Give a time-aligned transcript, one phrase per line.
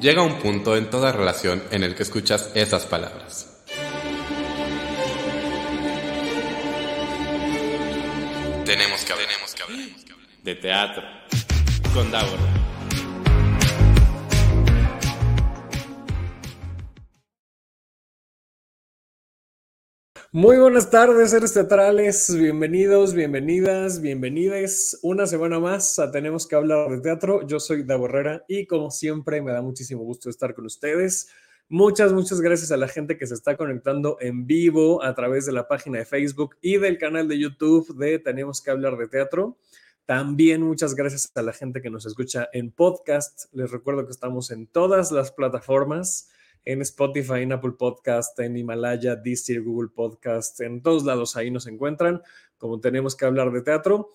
[0.00, 3.62] llega un punto en toda relación en el que escuchas esas palabras.
[8.64, 9.28] Tenemos que hablar.
[10.42, 11.02] De teatro.
[11.92, 12.38] Con Davor.
[20.30, 22.36] Muy buenas tardes, seres teatrales.
[22.36, 24.98] Bienvenidos, bienvenidas, bienvenides.
[25.00, 27.46] Una semana más a Tenemos que hablar de teatro.
[27.46, 31.30] Yo soy Da Borrera y como siempre me da muchísimo gusto estar con ustedes.
[31.70, 35.52] Muchas, muchas gracias a la gente que se está conectando en vivo a través de
[35.52, 39.56] la página de Facebook y del canal de YouTube de Tenemos que hablar de teatro.
[40.04, 43.46] También muchas gracias a la gente que nos escucha en podcast.
[43.54, 46.28] Les recuerdo que estamos en todas las plataformas
[46.64, 51.66] en Spotify, en Apple Podcast, en Himalaya, Disney, Google Podcast, en todos lados ahí nos
[51.66, 52.22] encuentran,
[52.56, 54.10] como tenemos que hablar de teatro.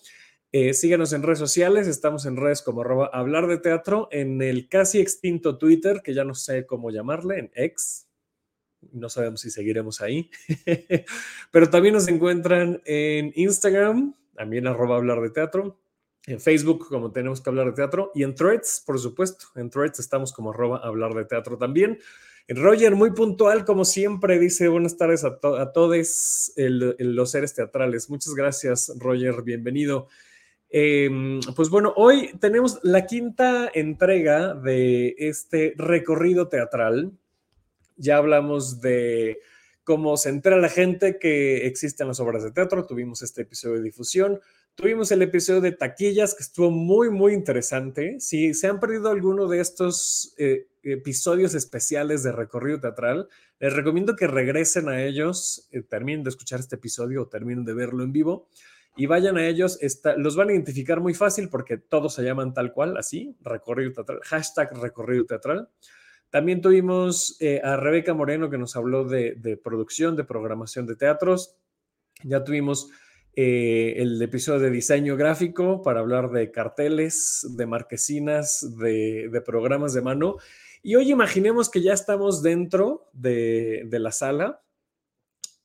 [0.51, 4.69] Eh, síganos en redes sociales, estamos en redes como arroba hablar de teatro, en el
[4.69, 8.07] casi extinto Twitter, que ya no sé cómo llamarle, en X,
[8.91, 10.29] no sabemos si seguiremos ahí,
[11.51, 15.79] pero también nos encuentran en Instagram, también arroba hablar de teatro,
[16.25, 19.99] en Facebook como tenemos que hablar de teatro y en Threads, por supuesto, en Threads
[19.99, 21.99] estamos como arroba hablar de teatro también.
[22.49, 25.39] Roger, muy puntual, como siempre, dice buenas tardes a,
[25.71, 28.09] todos los seres teatrales.
[28.09, 30.07] Muchas gracias, Roger, bienvenido.
[30.69, 37.13] Em, pues bueno, hoy tenemos la quinta entrega de este recorrido teatral.
[37.95, 39.39] Ya hablamos de
[39.85, 42.85] cómo se entera la gente que existen las obras de teatro.
[42.85, 44.41] Tuvimos este episodio de difusión.
[44.75, 48.19] Tuvimos el episodio de taquillas que estuvo muy, muy interesante.
[48.19, 53.27] Si se han perdido alguno de estos eh, episodios especiales de recorrido teatral,
[53.59, 57.73] les recomiendo que regresen a ellos, eh, terminen de escuchar este episodio o terminen de
[57.73, 58.47] verlo en vivo
[58.95, 59.79] y vayan a ellos.
[60.17, 64.19] los van a identificar muy fácil porque todos se llaman tal cual, así, recorrido teatral,
[64.23, 65.69] hashtag recorrido teatral.
[66.29, 70.95] También tuvimos eh, a Rebeca Moreno que nos habló de, de producción, de programación de
[70.95, 71.57] teatros.
[72.23, 72.89] Ya tuvimos
[73.35, 80.01] eh, el episodio de diseño gráfico para hablar de carteles, de marquesinas, de, programas de
[80.03, 80.37] mano.
[80.85, 84.61] Y hoy imaginemos que ya estamos dentro de, la sala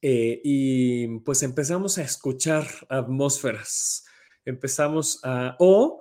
[0.00, 4.06] eh, y pues empezamos a escuchar atmósferas,
[4.44, 5.56] empezamos a...
[5.58, 6.00] o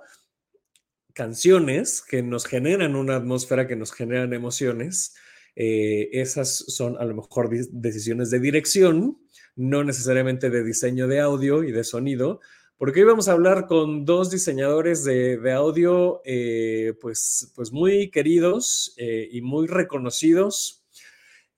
[1.14, 5.16] canciones que nos generan una atmósfera, que nos generan emociones.
[5.56, 9.18] Eh, esas son a lo mejor decisiones de dirección
[9.56, 12.40] no necesariamente de diseño de audio y de sonido,
[12.78, 18.94] porque hoy vamos a hablar con dos diseñadores de, audio eh, pues, pues muy queridos
[18.96, 20.84] eh, y muy reconocidos.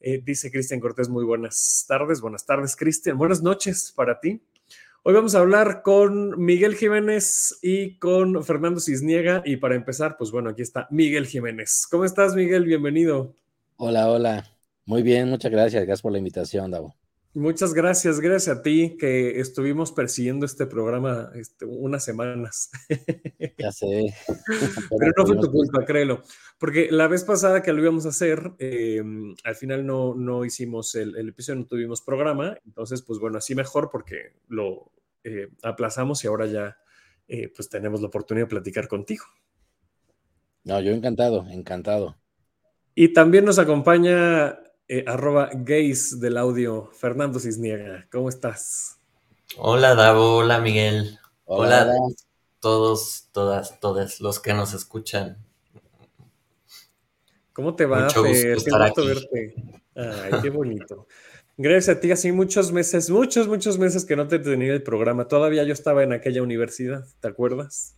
[0.00, 4.40] Eh, dice Cristian Cortés, muy buenas tardes, buenas tardes Cristian, buenas noches para ti.
[5.02, 10.30] Hoy vamos a hablar con Miguel Jiménez y con Fernando Cisniega y para empezar, pues
[10.30, 11.86] bueno, aquí está Miguel Jiménez.
[11.90, 12.64] ¿Cómo estás Miguel?
[12.64, 13.34] Bienvenido.
[13.76, 14.50] Hola, hola.
[14.86, 15.82] Muy bien, muchas gracias.
[15.84, 16.99] Gracias por la invitación, Davo.
[17.32, 22.72] Muchas gracias, gracias a ti que estuvimos persiguiendo este programa este, unas semanas.
[23.56, 24.12] Ya sé.
[24.98, 26.24] Pero no fue tu culpa, créelo.
[26.58, 30.96] Porque la vez pasada que lo íbamos a hacer, em, al final no, no hicimos
[30.96, 32.58] el, episodio, no tuvimos programa.
[32.66, 34.90] Entonces, pues bueno, así mejor porque lo
[35.22, 36.78] eh, aplazamos y ahora ya
[37.28, 39.24] eh, pues tenemos la oportunidad de platicar contigo.
[40.64, 42.16] No, yo encantado, encantado.
[42.96, 44.58] Y también nos acompaña
[44.92, 48.08] eh, arroba gays del audio, Fernando Cisniega.
[48.10, 48.98] ¿Cómo estás?
[49.56, 51.16] Hola Davo, hola Miguel.
[51.44, 51.94] Hola, a
[52.58, 55.38] todos, todas, todos los que nos escuchan.
[57.52, 59.54] ¿Cómo te va, Mucho Qué gusto verte.
[59.94, 61.06] Ay, qué bonito.
[61.56, 65.28] Gracias a ti, así muchos meses, muchos, muchos meses que no te tenía el programa.
[65.28, 67.94] Todavía yo estaba en aquella universidad, ¿te acuerdas?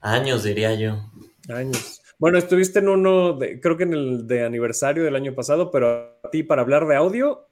[0.00, 1.12] Años, diría yo.
[1.48, 2.00] Años.
[2.24, 6.16] Bueno, estuviste en uno, de, creo que en el de aniversario del año pasado, pero
[6.24, 7.50] a ti para hablar de audio,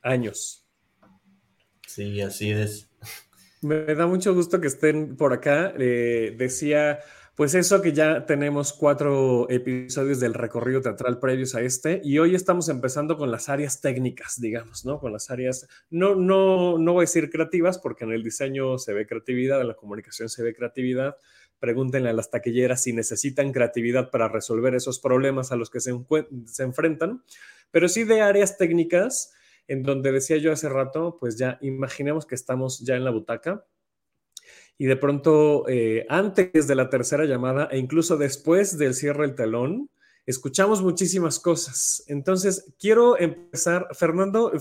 [0.00, 0.66] años.
[1.86, 2.88] Sí, así es.
[3.60, 5.74] Me da mucho gusto que estén por acá.
[5.78, 7.00] Eh, decía,
[7.34, 12.34] pues eso que ya tenemos cuatro episodios del recorrido teatral previos a este y hoy
[12.34, 14.98] estamos empezando con las áreas técnicas, digamos, ¿no?
[14.98, 18.94] Con las áreas, no, no, no voy a decir creativas porque en el diseño se
[18.94, 21.16] ve creatividad, en la comunicación se ve creatividad,
[21.64, 25.98] Pregúntenle a las taquilleras si necesitan creatividad para resolver esos problemas a los que se,
[26.44, 27.24] se enfrentan,
[27.70, 29.32] pero sí de áreas técnicas
[29.66, 33.64] en donde decía yo hace rato, pues ya imaginemos que estamos ya en la butaca
[34.76, 39.34] y de pronto eh, antes de la tercera llamada e incluso después del cierre del
[39.34, 39.88] telón,
[40.26, 42.04] escuchamos muchísimas cosas.
[42.06, 44.52] Entonces, quiero empezar, Fernando,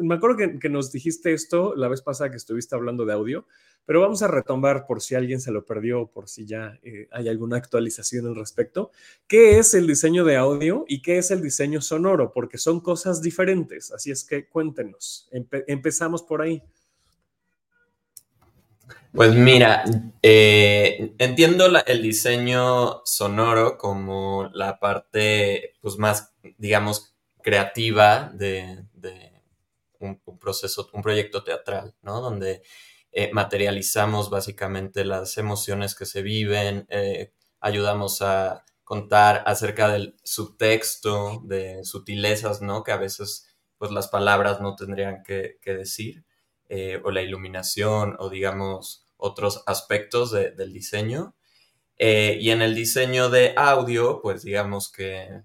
[0.00, 3.46] me acuerdo que, nos dijiste esto la vez pasada que estuviste hablando de audio,
[3.84, 7.28] pero vamos a retomar por si alguien se lo perdió, por si ya eh, hay
[7.28, 8.90] alguna actualización al respecto.
[9.26, 12.32] ¿Qué es el diseño de audio y qué es el diseño sonoro?
[12.32, 15.28] Porque son cosas diferentes, así es que cuéntenos.
[15.32, 16.62] empezamos por ahí.
[19.12, 19.84] Pues mira,
[20.22, 28.84] eh, entiendo el diseño sonoro como la parte pues, más, digamos, creativa de,
[29.98, 32.20] un, proceso, un proyecto teatral, ¿no?
[32.20, 32.62] Donde
[33.10, 41.42] eh, materializamos básicamente las emociones que se viven, eh, ayudamos a contar acerca del subtexto,
[41.44, 42.84] de sutilezas, ¿no?
[42.84, 43.46] Que a veces
[43.78, 46.24] pues las palabras no tendrían que decir.
[46.70, 51.34] Eh, o la iluminación o digamos otros aspectos del diseño.
[51.98, 55.42] Eh, y en el diseño de audio, pues digamos que,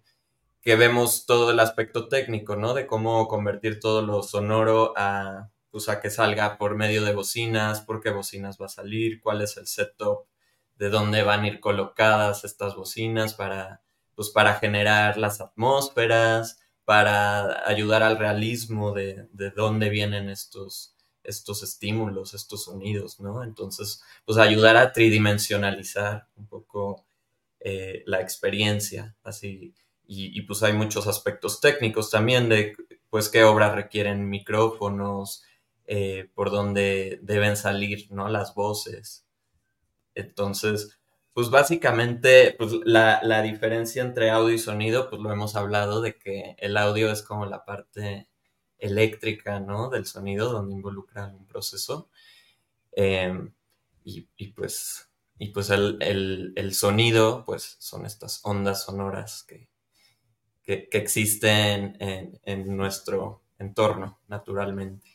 [0.62, 2.74] que, vemos todo el aspecto técnico, ¿no?
[2.74, 7.81] De cómo convertir todo lo sonoro a, pues, a que salga por medio de bocinas,
[7.81, 10.28] por qué bocinas va a salir, cuál es el setup,
[10.76, 13.81] de dónde van a ir colocadas estas bocinas para,
[14.16, 20.93] pues, para generar las atmósferas, para ayudar al realismo de, de dónde vienen estos,
[21.24, 23.44] estos estímulos, estos sonidos, ¿no?
[23.44, 27.06] Entonces, pues ayudar a tridimensionalizar un poco
[27.60, 29.74] eh, la experiencia, así.
[30.06, 32.75] Y, pues hay muchos aspectos técnicos también de,
[33.10, 35.44] pues, qué obras requieren micrófonos,
[35.88, 38.28] eh, por dónde deben salir, ¿no?
[38.30, 39.26] Las voces.
[40.16, 41.00] Entonces,
[41.34, 46.18] pues básicamente, pues la, la diferencia entre audio y sonido, pues lo hemos hablado de
[46.19, 48.28] que el audio es como la parte
[48.83, 49.89] eléctrica, ¿no?
[49.89, 52.09] Del sonido, donde involucra un proceso.
[52.91, 53.51] Em,
[54.03, 55.09] y, pues,
[55.39, 59.69] y pues el, sonido, pues son estas ondas sonoras que,
[60.63, 65.07] que, existen en, nuestro entorno naturalmente.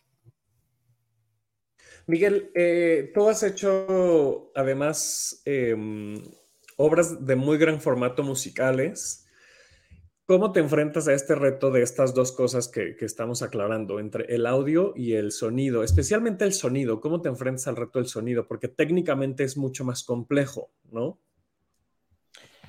[2.06, 6.22] Miguel, eh, tú has hecho además em,
[6.76, 9.27] obras de muy gran formato musicales.
[10.28, 14.44] ¿Cómo te enfrentas a este reto de estas dos cosas que, estamos aclarando, entre el
[14.44, 17.00] audio y el sonido, especialmente el sonido?
[17.00, 18.46] ¿Cómo te enfrentas al reto del sonido?
[18.46, 21.18] Porque técnicamente es mucho más complejo, ¿no?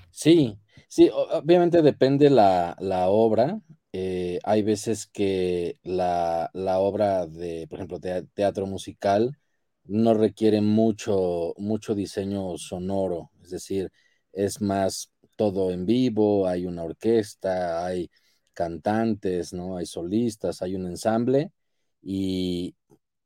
[0.09, 0.57] Sí,
[0.87, 2.77] sí, obviamente depende la,
[3.09, 3.59] obra.
[3.91, 7.99] Eh, hay veces que la, obra de, por ejemplo,
[8.33, 9.37] teatro musical
[9.83, 13.91] no requiere mucho, mucho diseño sonoro, es decir,
[14.31, 18.11] es más todo en vivo, hay una orquesta, hay
[18.53, 19.77] cantantes, ¿no?
[19.77, 21.53] Hay solistas, hay un ensamble
[22.01, 22.75] y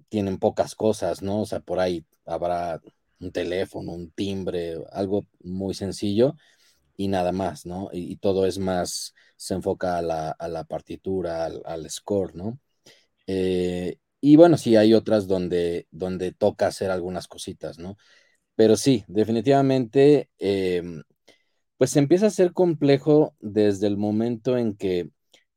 [0.09, 1.41] tienen pocas cosas, ¿no?
[1.41, 2.79] O sea, por ahí habrá
[3.19, 6.35] un teléfono, un timbre, algo muy sencillo
[6.95, 7.89] y nada más, ¿no?
[7.93, 12.59] Y, todo es más, se enfoca a la, partitura, al, score, ¿no?
[13.27, 17.97] Eh, y bueno, sí, hay otras donde, donde toca hacer algunas cositas, ¿no?
[18.55, 21.03] Pero sí, definitivamente em,
[21.77, 25.09] pues empieza a ser complejo desde el momento en que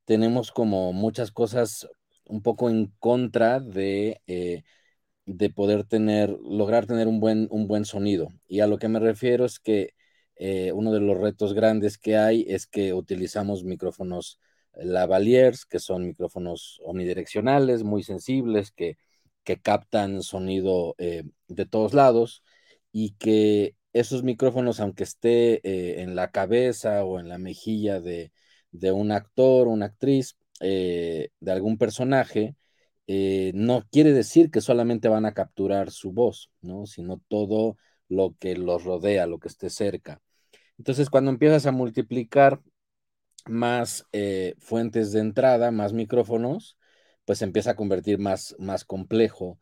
[0.04, 1.88] tenemos como muchas cosas
[2.26, 4.64] un poco en contra de, eh,
[5.26, 8.28] de poder tener, lograr tener un buen, un buen sonido.
[8.48, 9.94] Y a lo que me refiero es que
[10.36, 14.38] eh, uno de los retos grandes que hay es que utilizamos micrófonos
[14.74, 18.98] lavaliers, que son micrófonos omnidireccionales, muy sensibles, que,
[19.44, 22.42] que captan sonido eh, de todos lados
[22.92, 28.30] y que esos micrófonos, aunque esté eh, en la cabeza o en la mejilla de,
[28.92, 32.56] un actor una actriz, eh, de algún personaje,
[33.06, 36.86] eh, no quiere decir que solamente van a capturar su voz, ¿no?
[36.86, 37.76] Sino todo
[38.08, 40.20] lo que los rodea, lo que esté cerca.
[40.78, 42.60] Entonces, cuando empiezas a multiplicar
[43.46, 44.04] más
[44.58, 46.76] fuentes de entrada, más micrófonos,
[47.24, 49.58] pues empieza a convertir más, más complejo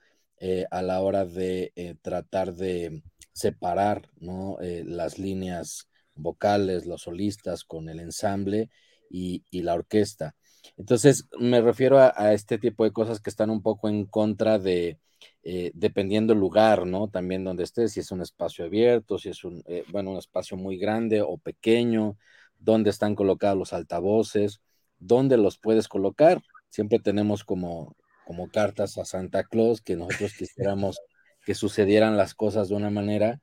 [0.71, 3.03] a la hora de tratar de
[3.35, 4.59] separar ¿no?
[4.61, 8.71] Eh, las líneas vocales, los solistas con el ensamble
[9.11, 10.35] y, la orquesta.
[10.77, 14.99] Entonces, me refiero a, este tipo de cosas que están un poco en contra de,
[15.43, 17.09] eh, dependiendo el lugar, ¿no?
[17.09, 20.57] También donde estés, si es un espacio abierto, si es un, eh, bueno, un espacio
[20.57, 22.17] muy grande o pequeño,
[22.59, 24.61] dónde están colocados los altavoces,
[24.99, 26.43] dónde los puedes colocar.
[26.71, 30.99] Siempre tenemos como, como cartas a Santa Claus que nosotros quisiéramos
[31.45, 33.41] que sucedieran las cosas de una manera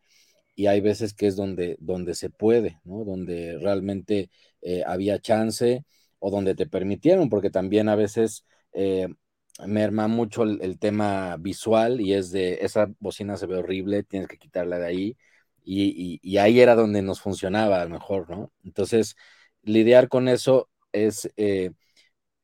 [0.55, 3.03] y hay veces que es donde, donde se puede, ¿no?
[3.05, 4.29] Donde realmente
[4.61, 5.85] eh, había chance
[6.19, 9.07] o donde te permitieron, porque también a veces eh,
[9.65, 14.37] merma mucho el, tema visual y es de esa bocina se ve horrible, tienes que
[14.37, 15.17] quitarla de ahí.
[15.63, 18.51] Y, ahí era donde nos funcionaba a lo mejor, ¿no?
[18.63, 19.15] Entonces,
[19.63, 21.71] lidiar con eso es, eh,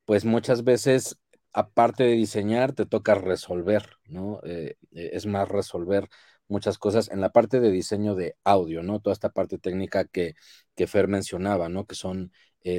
[0.04, 1.18] pues muchas veces,
[1.58, 4.40] aparte de diseñar, te toca resolver, ¿no?
[4.44, 6.08] Eh, eh, es más resolver
[6.48, 9.00] muchas cosas en la parte de diseño de audio, ¿no?
[9.00, 10.34] Toda esta parte técnica que,
[10.76, 11.86] que Fer mencionaba, ¿no?
[11.86, 12.32] Que son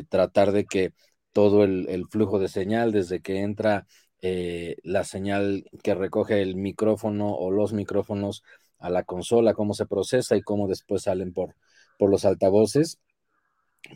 [0.10, 0.94] tratar de que
[1.34, 3.88] todo el, flujo de señal, desde que entra
[4.22, 8.44] la señal que recoge el micrófono o los micrófonos
[8.78, 11.56] a la consola, cómo se procesa y cómo después salen por,
[11.98, 13.00] por los altavoces.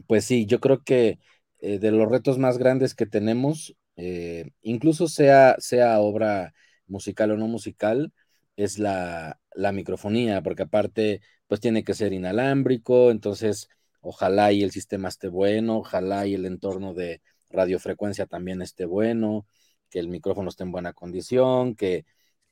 [0.08, 1.20] Pues sí, yo creo que
[1.60, 6.54] eh, de los retos más grandes que tenemos, eh, incluso sea, sea obra
[6.88, 8.14] musical o no musical,
[8.56, 13.70] es la, la, microfonía, porque aparte, pues tiene que ser inalámbrico, entonces
[14.02, 19.46] ojalá y el sistema esté bueno, ojalá y el entorno de radiofrecuencia también esté bueno,
[19.90, 22.06] que el micrófono esté en buena condición, que,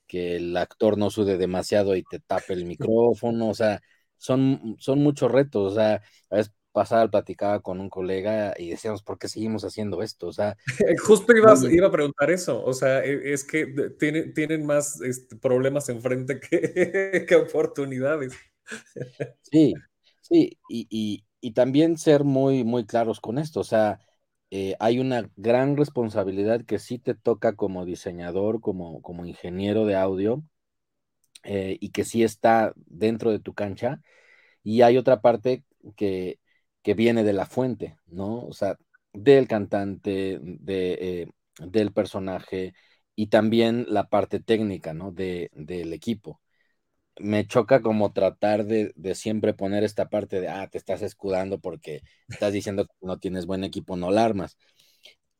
[0.06, 3.80] que el actor no sude demasiado y te tape el micrófono, o sea,
[4.16, 9.02] son, son muchos retos, o sea, a veces pasada platicaba con un colega y decíamos,
[9.02, 10.26] ¿por qué seguimos haciendo esto?
[10.26, 10.56] O sea,
[11.04, 13.66] justo iba a preguntar eso, o sea, e, es que
[13.98, 18.34] tienen, tienen más este, problemas enfrente que, que oportunidades.
[19.42, 19.74] Sí,
[20.20, 24.00] sí, y, y, también ser muy, muy claros con esto, o sea,
[24.50, 29.96] eh, hay una gran responsabilidad que sí te toca como diseñador, como, como ingeniero de
[29.96, 30.42] audio,
[31.42, 34.00] eh, y que sí está dentro de tu cancha,
[34.62, 35.64] y hay otra parte
[35.96, 36.38] que
[36.82, 38.44] que viene de la fuente, ¿no?
[38.46, 38.76] O sea,
[39.12, 42.74] del cantante, de, eh, del personaje
[43.14, 45.12] y también la parte técnica, ¿no?
[45.12, 46.40] De, del equipo.
[47.20, 52.02] Me choca como tratar de, siempre poner esta parte de, ah, te estás escudando porque
[52.28, 54.56] estás diciendo que no tienes buen equipo, no alarmas.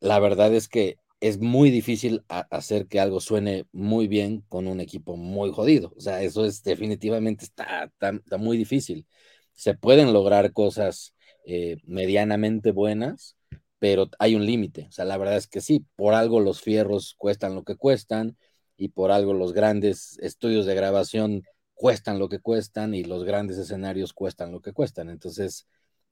[0.01, 4.81] La verdad es que es muy difícil hacer que algo suene muy bien con un
[4.81, 5.93] equipo muy jodido.
[5.97, 9.07] O sea, eso es definitivamente está, está muy difícil.
[9.55, 13.37] Se pueden lograr cosas eh, medianamente buenas,
[13.79, 14.87] pero hay un límite.
[14.89, 18.37] O sea, la verdad es que sí, por algo los fierros cuestan lo que cuestan
[18.77, 21.43] y por algo los grandes estudios de grabación
[21.75, 25.11] cuestan lo que cuestan y los grandes escenarios cuestan lo que cuestan.
[25.11, 25.67] Entonces,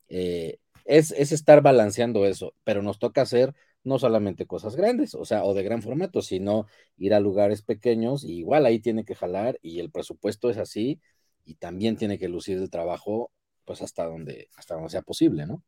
[0.08, 5.24] eh, es, es, estar balanceando eso, pero nos toca hacer no solamente cosas grandes, o
[5.24, 9.14] sea, o de gran formato, sino ir a lugares pequeños y igual ahí tiene que
[9.14, 11.00] jalar y el presupuesto es así
[11.44, 13.30] y también tiene que lucir el trabajo
[13.70, 15.62] pues hasta donde, hasta donde sea posible, ¿no?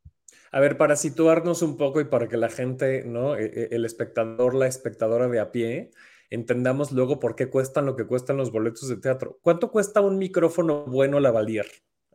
[0.51, 3.37] A ver, para situarnos un poco y para que la gente, ¿no?
[3.37, 5.93] E, e, el espectador, la espectadora de a pie,
[6.29, 9.39] entendamos luego por qué cuestan lo que cuestan los boletos de teatro.
[9.41, 11.67] ¿Cuánto cuesta un micrófono bueno Lavalier?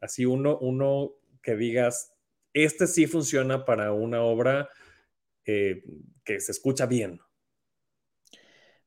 [0.01, 2.11] Así uno, uno que digas,
[2.51, 4.67] este sí funciona para una obra
[5.45, 5.85] eh,
[6.25, 7.21] que se escucha bien.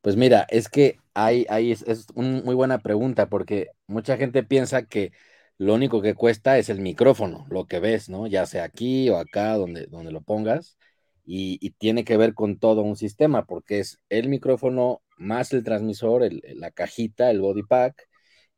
[0.02, 4.42] Pues mira, es que hay, hay es, es una muy buena pregunta porque mucha gente
[4.42, 5.12] piensa que
[5.60, 8.26] lo único que cuesta es el micrófono, lo que ves, ¿no?
[8.26, 10.78] Ya sea aquí o acá, donde, donde lo pongas,
[11.26, 16.26] y, tiene que ver con todo un sistema, porque es el micrófono más el transmisor,
[16.54, 18.08] la cajita, el body pack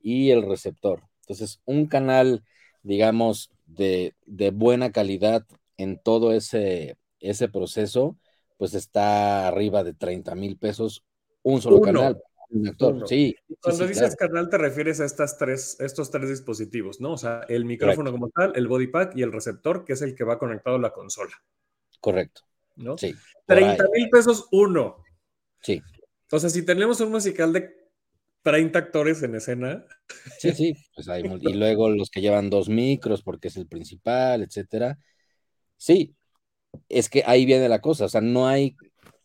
[0.00, 1.02] y el receptor.
[1.22, 2.44] Entonces, un canal,
[2.84, 4.14] digamos, de,
[4.54, 5.44] buena calidad
[5.78, 8.16] en todo ese, ese proceso,
[8.58, 11.04] pues está arriba de 30 mil pesos
[11.42, 12.22] un solo canal
[12.68, 13.34] actor, sí.
[13.60, 17.12] Cuando dices canal te refieres a estas tres, estos tres dispositivos, ¿no?
[17.12, 20.14] O sea, el micrófono como tal, el body pack y el receptor, que es el
[20.14, 21.32] que va conectado a la consola.
[22.00, 22.42] Correcto.
[22.76, 22.96] ¿No?
[22.98, 23.14] Sí.
[23.46, 24.96] 30 mil pesos uno.
[25.60, 25.82] Sí.
[26.30, 27.82] O sea, si tenemos un musical de
[28.42, 29.84] 30 actores en escena.
[30.38, 34.42] Sí, sí, pues hay, y luego los que llevan dos micros porque es el principal,
[34.42, 34.98] etcétera.
[35.76, 36.14] Sí,
[36.88, 38.76] es que ahí viene la cosa, o sea, no hay,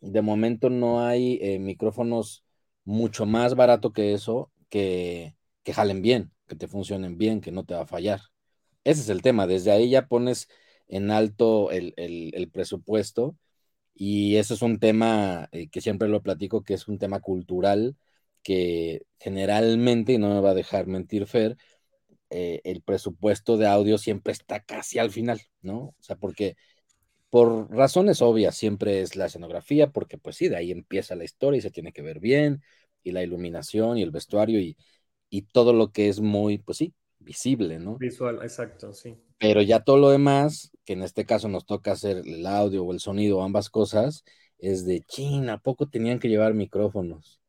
[0.02, 2.44] de momento no hay eh, micrófonos
[2.88, 7.66] mucho más barato que eso, que, que jalen bien, que te funcionen bien, que no
[7.66, 8.22] te va a fallar.
[8.86, 10.48] Ese es el tema, desde ahí ya pones
[10.88, 13.38] en alto el, presupuesto
[13.94, 17.98] y eso es un tema eh, que siempre lo platico, que es un tema cultural
[18.44, 21.58] que generalmente, y no me va a dejar mentir Fer,
[22.30, 25.78] eh, el presupuesto de audio siempre está casi al final, ¿no?
[25.80, 26.56] O sea, porque
[27.30, 31.58] por razones obvias siempre es la escenografía, porque pues sí, de ahí empieza la historia
[31.58, 32.62] y se tiene que ver bien,
[33.04, 34.78] y la iluminación y el vestuario y,
[35.30, 37.98] y todo lo que es muy, pues sí, visible, ¿no?
[37.98, 39.18] Visual, exacto, sí.
[39.40, 42.94] Pero ya todo lo demás, que en este caso nos toca hacer el audio o
[42.94, 44.24] el sonido, ambas cosas,
[44.58, 47.40] es de, China, ¿a poco tenían que llevar micrófonos?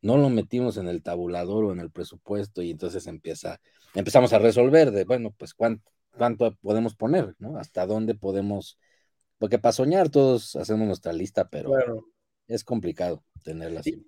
[0.00, 3.60] No lo metimos en el tabulador o en el presupuesto y entonces empieza,
[3.94, 7.58] empezamos a resolver de, bueno, pues cuánto, cuánto podemos poner, ¿no?
[7.58, 8.78] Hasta dónde podemos
[9.38, 11.72] porque para soñar todos hacemos nuestra lista, pero
[12.46, 14.04] es complicado tenerla así.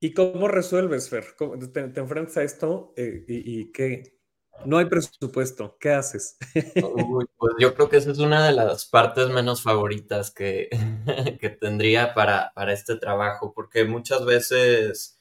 [0.00, 1.24] ¿Y cómo resuelves, Fer?
[1.72, 4.20] ¿Te, enfrentas a esto eh, y, qué?
[4.64, 6.36] no hay presupuesto, ¿qué haces?
[6.54, 10.68] pues yo creo que esa es una de las partes menos favoritas que,
[11.40, 15.19] que tendría para, para, este trabajo, porque muchas veces,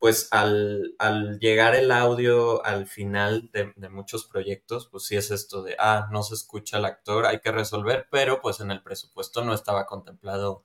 [0.00, 5.30] pues al, al llegar el audio al final de, de, muchos proyectos, pues sí es
[5.30, 8.82] esto de, ah, no se escucha el actor, hay que resolver, pero pues en el
[8.82, 10.64] presupuesto no estaba contemplado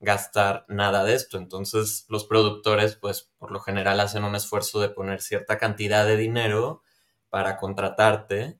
[0.00, 1.38] gastar nada de esto.
[1.38, 6.16] Entonces los productores, pues por lo general hacen un esfuerzo de poner cierta cantidad de
[6.16, 6.82] dinero
[7.28, 8.58] para contratarte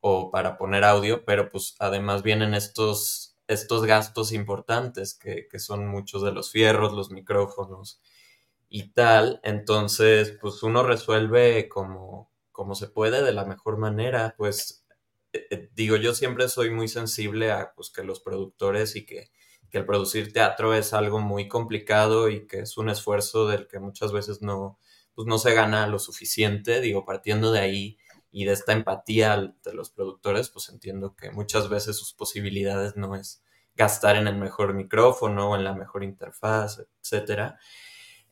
[0.00, 5.86] o para poner audio, pero pues además vienen estos, estos gastos importantes que, que son
[5.86, 8.00] muchos de los fierros, los micrófonos
[8.70, 9.40] y tal.
[9.44, 14.34] Entonces, pues uno resuelve como, como se puede de la mejor manera.
[14.38, 14.86] Pues
[15.34, 19.30] eh, eh, digo, yo siempre soy muy sensible a pues, que los productores y que
[19.70, 23.78] que el producir teatro es algo muy complicado y que es un esfuerzo del que
[23.78, 24.78] muchas veces no,
[25.14, 26.80] pues no se gana lo suficiente.
[26.80, 27.98] Digo, partiendo de ahí
[28.32, 33.14] y de esta empatía de los productores, pues entiendo que muchas veces sus posibilidades no
[33.14, 33.42] es
[33.76, 37.58] gastar en el mejor micrófono o en la mejor interfaz, etcétera.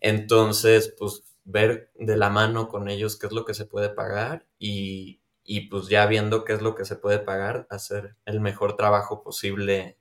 [0.01, 4.47] Entonces, pues ver de la mano con ellos qué es lo que se puede pagar
[4.59, 8.77] y, y pues ya viendo qué es lo que se puede pagar, hacer el mejor
[8.77, 9.99] trabajo posible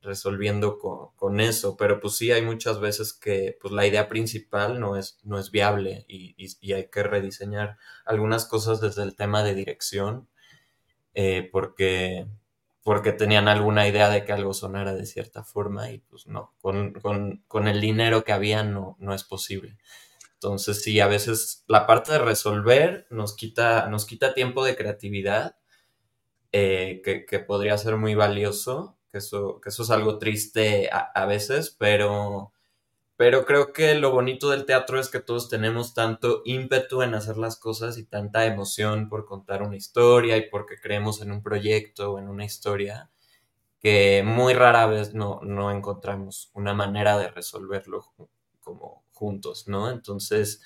[0.00, 4.96] resolviendo con, eso, pero pues sí hay muchas veces que pues la idea principal no
[4.96, 6.34] es, no es viable y,
[6.72, 10.28] hay que rediseñar algunas cosas desde el tema de dirección
[11.14, 12.26] eh, porque,
[12.88, 17.68] porque tenían alguna idea de que algo sonara de cierta forma y pues no, con,
[17.68, 19.76] el dinero que había no, no es posible.
[20.32, 25.56] Entonces sí, a veces la parte de resolver nos quita, nos quita tiempo de creatividad
[26.52, 31.26] eh, que, que podría ser muy valioso que eso, que eso es algo triste a,
[31.26, 32.54] veces, pero,
[33.18, 37.36] pero creo que lo bonito del teatro es que todos tenemos tanto ímpetu en hacer
[37.36, 42.12] las cosas y tanta emoción por contar una historia y porque creemos en un proyecto
[42.12, 43.10] o en una historia,
[43.80, 48.04] que muy rara vez no, no encontramos una manera de resolverlo
[48.60, 49.90] como juntos, ¿no?
[49.90, 50.62] Entonces,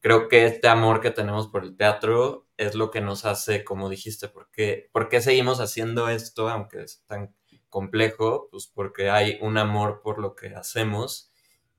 [0.00, 3.88] creo que este amor que tenemos por el teatro es lo que nos hace, como
[3.88, 7.32] dijiste, porque, ¿por qué seguimos haciendo esto aunque es tan
[7.70, 11.31] complejo, pues porque hay un amor por lo que hacemos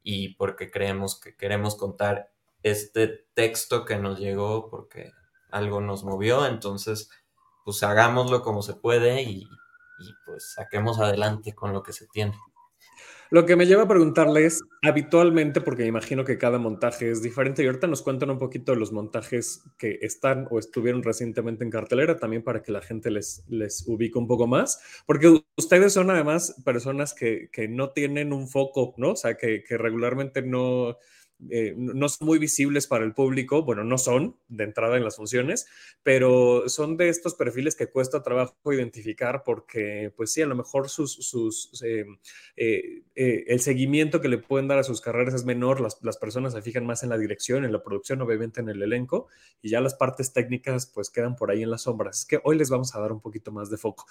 [0.03, 5.11] y porque creemos que queremos contar este texto que nos llegó porque
[5.51, 7.09] algo nos movió, entonces
[7.65, 9.43] pues hagámoslo como se puede y,
[9.99, 12.35] y pues saquemos adelante con lo que se tiene.
[13.33, 17.63] Lo que me lleva a preguntarles, habitualmente, porque me imagino que cada montaje es diferente,
[17.63, 21.71] y ahorita nos cuentan un poquito de los montajes que están o estuvieron recientemente en
[21.71, 26.11] cartelera, también para que la gente les, les ubique un poco más, porque ustedes son
[26.11, 29.13] además personas que, que no tienen un foco, ¿no?
[29.13, 30.99] O sea, que, que regularmente no,
[31.49, 35.15] eh, no son muy visibles para el público, bueno, no son de entrada en las
[35.15, 35.67] funciones,
[36.03, 40.89] pero son de estos perfiles que cuesta trabajo identificar porque, pues sí, a lo mejor
[40.89, 42.05] sus, sus eh,
[42.55, 46.53] eh, el seguimiento que le pueden dar a sus carreras es menor, las, las, personas
[46.53, 49.27] se fijan más en la dirección, en la producción, obviamente en el elenco,
[49.61, 52.19] y ya las partes técnicas pues quedan por ahí en las sombras.
[52.19, 54.05] Es que hoy les vamos a dar un poquito más de foco.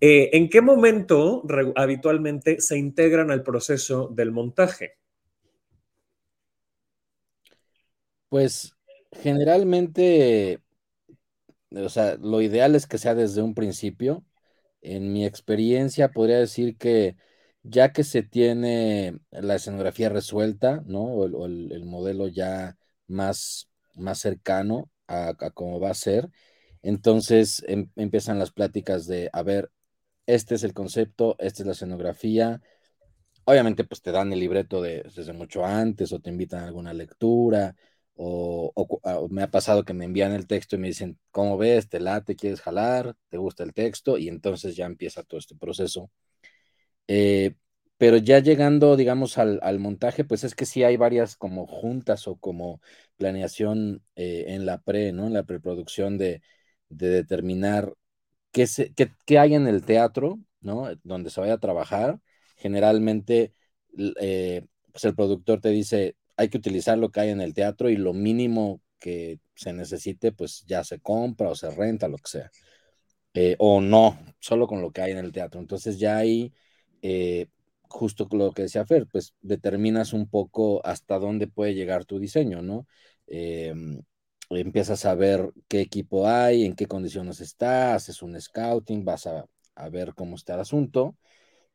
[0.00, 1.42] ¿En qué momento
[1.74, 4.98] habitualmente se integran al proceso del montaje?
[8.28, 8.72] Pues
[9.12, 10.60] generalmente,
[11.70, 14.24] o sea, lo ideal es que sea desde un principio.
[14.82, 17.16] En mi experiencia podría decir que
[17.62, 21.02] ya que se tiene la escenografía resuelta, ¿no?
[21.04, 22.76] O el, modelo ya
[23.08, 26.30] más, más cercano a, cómo va a ser,
[26.82, 29.70] entonces em, empiezan las pláticas de, a ver,
[30.26, 32.62] este es el concepto, esta es la escenografía.
[33.44, 36.92] Obviamente, pues te dan el libreto de, desde mucho antes o te invitan a alguna
[36.94, 37.74] lectura
[38.16, 41.88] o, me ha pasado que me envían el texto y me dicen, ¿cómo ves?
[41.88, 42.36] ¿Te late?
[42.36, 43.14] ¿Quieres jalar?
[43.28, 44.18] ¿Te gusta el texto?
[44.18, 46.10] Y entonces ya empieza todo este proceso.
[47.08, 47.54] Eh,
[47.98, 52.36] pero ya llegando, digamos, al, montaje, pues es que sí hay varias como juntas o
[52.36, 52.80] como
[53.16, 55.26] planeación eh, en la pre, ¿no?
[55.26, 56.42] En la preproducción de,
[56.88, 57.94] de determinar
[58.52, 60.88] qué, se, qué, hay en el teatro, ¿no?
[61.04, 62.20] Donde se vaya a trabajar.
[62.56, 63.54] Generalmente,
[64.20, 67.88] eh, pues el productor te dice, hay que utilizar lo que hay en el teatro
[67.90, 72.28] y lo mínimo que se necesite, pues ya se compra o se renta, lo que
[72.28, 72.50] sea.
[73.34, 75.60] Eh, o no, solo con lo que hay en el teatro.
[75.60, 76.52] Entonces ya ahí,
[77.02, 77.48] eh,
[77.88, 82.62] justo lo que decía Fer, pues determinas un poco hasta dónde puede llegar tu diseño,
[82.62, 82.86] ¿no?
[83.26, 84.00] Em,
[84.50, 89.88] empiezas a ver qué equipo hay, en qué condiciones está, haces un scouting, vas a
[89.90, 91.16] ver cómo está el asunto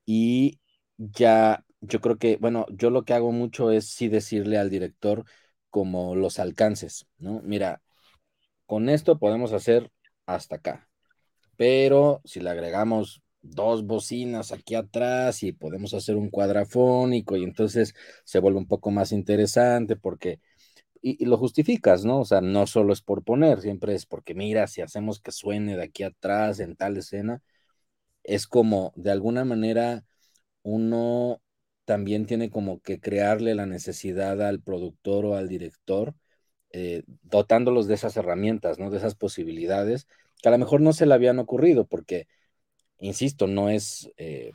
[0.06, 0.60] y
[0.98, 5.26] ya yo creo que, bueno, yo lo que hago mucho es sí decirle al director
[5.70, 7.42] como los alcances, ¿no?
[7.44, 7.82] Mira,
[8.66, 9.92] con esto podemos hacer
[10.26, 10.90] hasta acá.
[11.58, 17.96] Pero si le agregamos dos bocinas aquí atrás y podemos hacer un cuadrafónico y entonces
[18.24, 20.40] se vuelve un poco más interesante porque,
[21.02, 22.22] y, lo justificas, ¿no?
[22.22, 25.78] O sea, no solo es por poner, siempre es porque mira, si hacemos que suene
[25.78, 27.42] de aquí atrás en tal escena,
[28.24, 30.06] es como de alguna manera
[30.64, 31.42] uno
[31.86, 36.16] también tiene como que crearle la necesidad al productor o al director,
[36.72, 38.90] eh, dotándolos de esas herramientas, ¿no?
[38.92, 40.08] De esas posibilidades
[40.42, 42.28] que a lo mejor no se le habían ocurrido porque
[43.00, 44.54] insisto, no es, eh,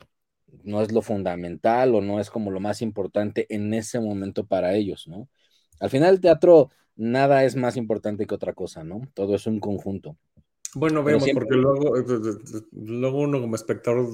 [0.63, 4.73] no es lo fundamental o no es como lo más importante en ese momento para
[4.75, 5.29] ellos, ¿no?
[5.79, 9.01] Al final el teatro nada es más importante que otra cosa, ¿no?
[9.13, 10.17] Todo es un conjunto.
[10.75, 11.95] Bueno, vemos, porque luego,
[12.71, 14.07] luego uno como espectador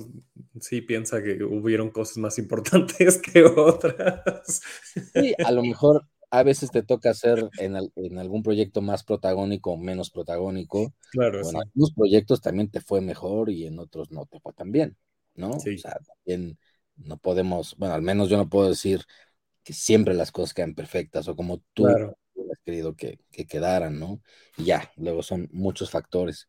[0.59, 4.61] sí piensa que hubieron cosas más importantes que otras.
[5.13, 7.75] Sí, a lo mejor a veces te toca hacer en,
[8.17, 10.93] algún proyecto más protagónico o menos protagónico.
[11.11, 14.71] Claro, En algunos proyectos también te fue mejor y en otros no te fue tan
[14.71, 14.97] bien,
[15.35, 15.59] ¿no?
[15.59, 15.75] Sí.
[15.75, 16.57] O sea, también
[16.95, 19.03] no podemos, bueno, al menos yo no puedo decir
[19.63, 22.17] que siempre las cosas quedan perfectas o como tú claro.
[22.65, 24.21] Querido que, que, quedaran, ¿no?
[24.57, 26.47] Y ya, luego son muchos factores.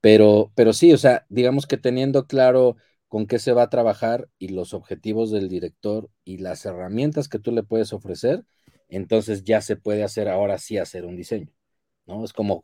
[0.00, 2.76] Pero, pero sí, o sea, digamos que teniendo claro
[3.08, 7.38] con qué se va a trabajar y los objetivos del director y las herramientas que
[7.38, 8.44] tú le puedes ofrecer,
[8.88, 11.52] entonces ya se puede hacer ahora sí hacer un diseño,
[12.06, 12.24] ¿no?
[12.24, 12.62] Es como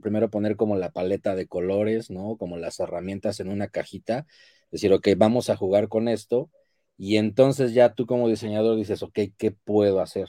[0.00, 2.36] primero poner como la paleta de colores, ¿no?
[2.36, 4.26] Como las herramientas en una cajita,
[4.70, 6.50] decir, ok, vamos a jugar con esto,
[6.96, 10.28] y entonces ya tú como diseñador dices, ok, ¿qué puedo hacer?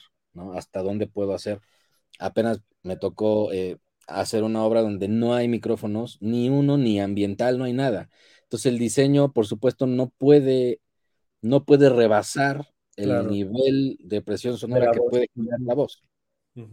[0.55, 1.61] ¿Hasta dónde puedo hacer?
[2.19, 7.57] Apenas me tocó eh, hacer una obra donde no hay micrófonos, ni uno, ni ambiental,
[7.57, 8.09] no hay nada.
[8.43, 10.81] Entonces el diseño, por supuesto, no puede,
[11.41, 13.29] no puede rebasar el Claro.
[13.29, 15.11] nivel de presión sonora que voz.
[15.11, 16.03] puede generar la voz.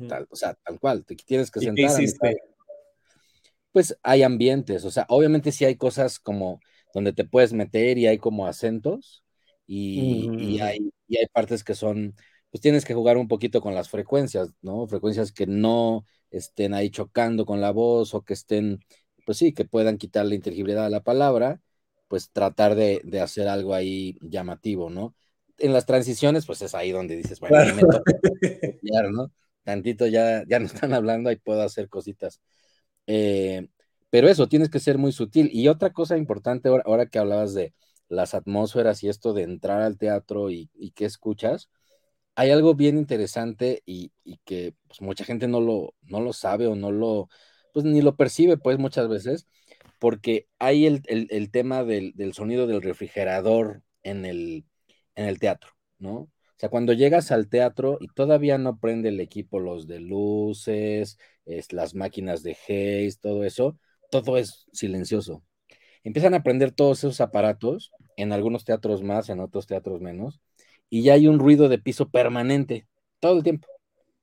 [0.07, 1.96] Tal, o sea, tal cual, te tienes que ¿Y qué sentar.
[1.96, 2.37] a hiciste?
[3.72, 6.61] Pues hay ambientes, o sea, obviamente sí hay cosas como
[6.92, 9.22] donde te puedes meter y hay como acentos
[9.66, 12.16] y, y hay, y hay partes que son,
[12.50, 14.86] pues tienes que jugar un poquito con las frecuencias, ¿no?
[14.86, 18.80] Frecuencias que no estén ahí chocando con la voz o que estén,
[19.24, 21.60] pues sí, que puedan quitar la inteligibilidad a la palabra,
[22.08, 25.14] pues tratar de, de hacer algo ahí llamativo, ¿no?
[25.58, 28.12] En las transiciones, pues es ahí donde dices, bueno, me toca
[28.64, 29.32] copiar, ¿no?
[29.62, 32.40] Tantito ya, ya no están hablando, ahí puedo hacer cositas.
[33.06, 33.68] Eh,
[34.10, 35.50] pero eso, tienes que ser muy sutil.
[35.52, 37.74] Y otra cosa importante, ahora, ahora que hablabas de
[38.08, 41.70] las atmósferas y esto de entrar al teatro y, y qué escuchas,
[42.40, 44.12] hay algo bien interesante y,
[44.46, 47.29] que pues, mucha gente no lo, no lo sabe o no lo,
[47.74, 49.46] pues ni lo percibe, pues muchas veces,
[49.98, 54.64] porque hay el, el, tema del, del, sonido del refrigerador en el,
[55.16, 56.12] en el teatro, ¿no?
[56.14, 61.18] O sea, cuando llegas al teatro y todavía no prende el equipo, los de luces,
[61.44, 63.79] es, las máquinas de haze, todo eso,
[64.11, 65.44] todo es silencioso.
[66.05, 70.40] Empiezan a prender todos esos aparatos, en algunos teatros más, en otros teatros menos,
[70.90, 72.87] y ya hay un ruido de piso permanente,
[73.20, 73.68] todo el tiempo.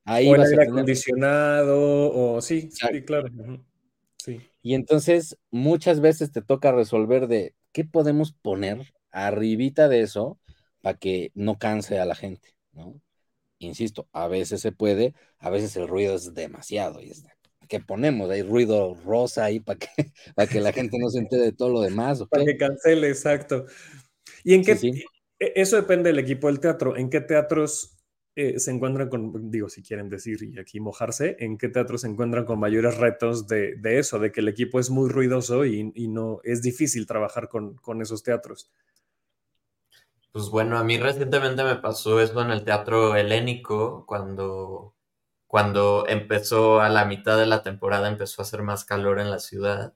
[0.04, 2.96] Ahí o el aire acondicionado, o sí, Exacto.
[2.96, 3.28] sí, claro.
[4.18, 4.40] Sí.
[4.62, 10.38] Y entonces muchas veces te toca resolver de qué podemos poner arribita de eso
[10.82, 13.00] para que no canse a la gente, ¿no?
[13.58, 17.24] Insisto, a veces se puede, a veces el ruido es demasiado y es
[17.68, 19.88] que ponemos hay ruido rosa ahí para que,
[20.34, 22.20] para que la gente no se entere de todo lo demás.
[22.20, 22.28] ¿okay?
[22.30, 23.66] Para que cancele, exacto.
[24.42, 24.76] ¿Y en qué?
[24.76, 25.04] Sí, sí.
[25.38, 26.96] Eso depende del equipo del teatro.
[26.96, 27.98] ¿En qué teatros
[28.40, 32.06] eh, se encuentran con, digo, si quieren decir y aquí mojarse, en qué teatros se
[32.06, 36.06] encuentran con mayores retos de, eso, de que el equipo es muy ruidoso y, y
[36.06, 38.70] no es difícil trabajar con, con, esos teatros?
[40.30, 44.94] Pues bueno, a mí recientemente me pasó eso en el teatro helénico, cuando,
[45.48, 49.40] cuando empezó a la mitad de la temporada, empezó a hacer más calor en la
[49.40, 49.94] ciudad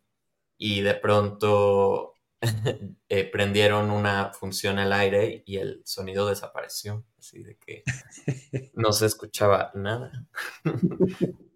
[0.58, 2.11] y de pronto
[3.08, 7.84] eh, prendieron una función al aire y el sonido desapareció, así de que
[8.74, 10.26] no se escuchaba nada.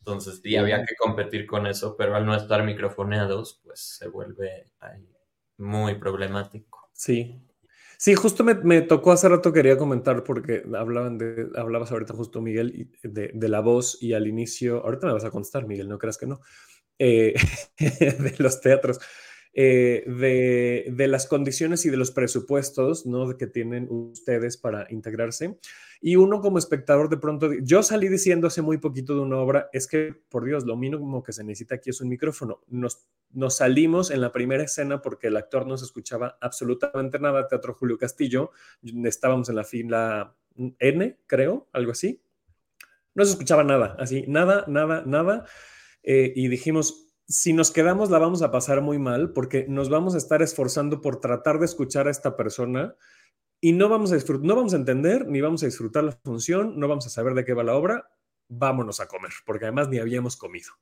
[0.00, 4.70] Entonces, sí, había que competir con eso, pero al no estar microfoneados, pues se vuelve
[4.80, 5.08] ahí
[5.58, 6.90] muy problemático.
[6.92, 7.40] Sí.
[7.98, 12.40] Sí, justo me, me, tocó hace rato, quería comentar, porque hablaban de, hablabas ahorita justo,
[12.40, 15.98] Miguel, de, de, la voz y al inicio, ahorita me vas a contestar, Miguel, no
[15.98, 16.40] creas que no,
[16.98, 17.34] eh,
[17.78, 18.98] de los teatros.
[19.54, 23.36] Eh, de, de, las condiciones y de los presupuestos ¿no?
[23.36, 25.58] que tienen ustedes para integrarse.
[26.00, 29.68] Y uno como espectador de pronto, yo salí diciendo hace muy poquito de una obra,
[29.72, 32.62] es que, por Dios, lo mínimo que se necesita aquí es un micrófono.
[32.68, 37.46] Nos, nos salimos en la primera escena porque el actor no se escuchaba absolutamente nada,
[37.46, 38.52] Teatro Julio Castillo,
[39.04, 42.22] estábamos en la fila N, creo, algo así.
[43.14, 45.44] No se escuchaba nada, así, nada, nada, nada.
[46.02, 50.14] Eh, y dijimos, si nos quedamos la vamos a pasar muy mal porque nos vamos
[50.14, 52.96] a estar esforzando por tratar de escuchar a esta persona
[53.60, 56.88] y no vamos a no vamos a entender ni vamos a disfrutar la función, no
[56.88, 58.10] vamos a saber de qué va la obra,
[58.48, 60.72] vámonos a comer, porque además ni habíamos comido,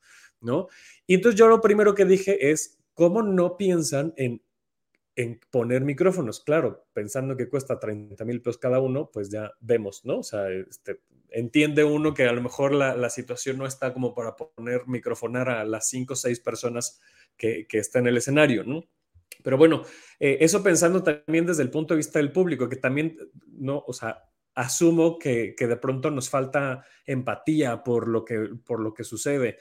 [0.41, 0.69] ¿no?
[1.07, 4.43] Y entonces yo lo primero que dije es, ¿cómo no piensan en,
[5.21, 6.41] en poner micrófonos?
[6.41, 10.19] Claro, pensando que cuesta 30 mil pesos cada uno, pues ya vemos, ¿no?
[10.19, 14.37] O sea, este, entiende uno que a lo mejor la, situación no está como para
[14.37, 17.01] poner microfonar a las cinco o seis personas
[17.37, 18.85] que, que están en el escenario, ¿no?
[19.43, 19.83] Pero bueno,
[20.19, 23.93] eh, eso pensando también desde el punto de vista del público, que también, no, o
[23.93, 29.05] sea, asumo que, que de pronto nos falta empatía por lo que, por lo que
[29.05, 29.59] sucede.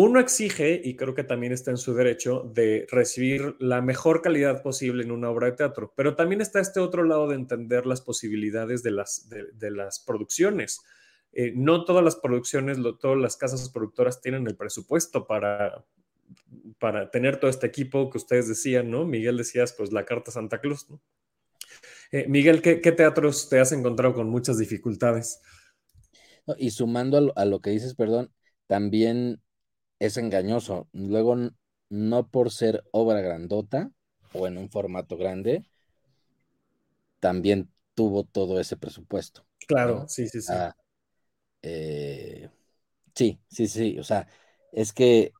[0.00, 4.62] Uno exige, y creo que también está en su derecho, de recibir la mejor calidad
[4.62, 8.00] posible en una obra de teatro, pero también está este otro lado de entender las
[8.00, 10.82] posibilidades de las, de, las producciones.
[11.32, 15.84] Eh, no todas las producciones, todas las casas productoras tienen el presupuesto para,
[16.78, 19.04] para tener todo este equipo que ustedes decían, ¿no?
[19.04, 21.02] Miguel decías, pues la carta Santa Cruz, ¿no?
[22.12, 25.40] Eh, Miguel, ¿qué, teatros te has encontrado con muchas dificultades?
[26.56, 28.32] y sumando a lo que dices, perdón,
[28.68, 29.42] también
[29.98, 30.88] es engañoso.
[30.92, 31.36] Luego,
[31.88, 33.90] no por ser obra grandota
[34.32, 35.64] o en un formato grande,
[37.20, 39.46] también tuvo todo ese presupuesto.
[39.66, 40.52] Claro, sí, sí, sí.
[40.52, 40.74] Ah,
[41.62, 42.48] eh,
[43.14, 43.98] sí, sí, sí.
[43.98, 44.28] O sea,
[44.72, 45.32] es que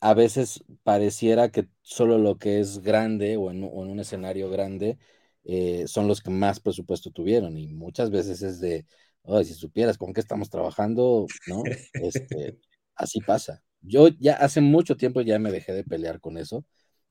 [0.00, 4.98] a veces pareciera que solo lo que es grande o en, un escenario grande
[5.44, 8.86] eh, son los que más presupuesto tuvieron y muchas veces es de,
[9.44, 11.62] si supieras con qué estamos trabajando, ¿no?
[11.94, 12.58] Este,
[12.94, 13.62] así pasa.
[13.86, 16.64] Yo ya hace mucho tiempo ya me dejé de pelear con eso,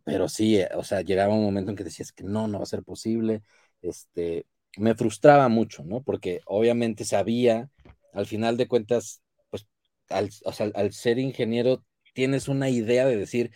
[0.04, 2.64] pero sí, eh, o sea, llegaba un momento en que decías que no, no va
[2.64, 3.44] a ser posible.
[3.82, 4.46] Este,
[4.78, 6.04] me frustraba mucho, ¿no?
[6.04, 7.70] Porque obviamente sabía,
[8.14, 9.68] al final de cuentas, pues,
[10.10, 11.84] al, o sea, al ser ingeniero
[12.14, 13.52] tienes una idea de decir,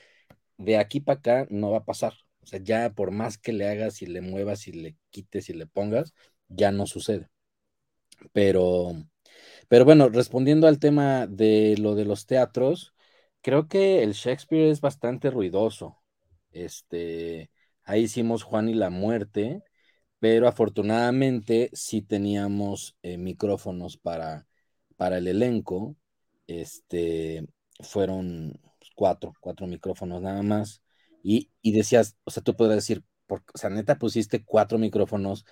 [0.58, 2.14] de aquí para acá no va a pasar.
[2.42, 5.54] O sea, ya por más que le hagas y le muevas y le quites y
[5.54, 6.14] le pongas,
[6.50, 7.30] ya no sucede.
[8.34, 8.94] Pero,
[9.70, 12.94] pero bueno, respondiendo al tema de lo de los teatros,
[13.42, 15.98] creo que el Shakespeare es bastante ruidoso.
[16.52, 17.52] Este,
[17.84, 19.64] ahí hicimos Juan y la muerte,
[20.20, 24.48] pero afortunadamente sí teníamos eh, micrófonos para,
[24.98, 25.96] para el elenco.
[26.48, 27.48] Este,
[27.82, 28.60] fueron
[28.96, 30.82] cuatro, cuatro micrófonos nada más.
[31.24, 33.04] Y, decías, o sea, tú podrías decir,
[33.56, 35.46] sea, neta pusiste cuatro micrófonos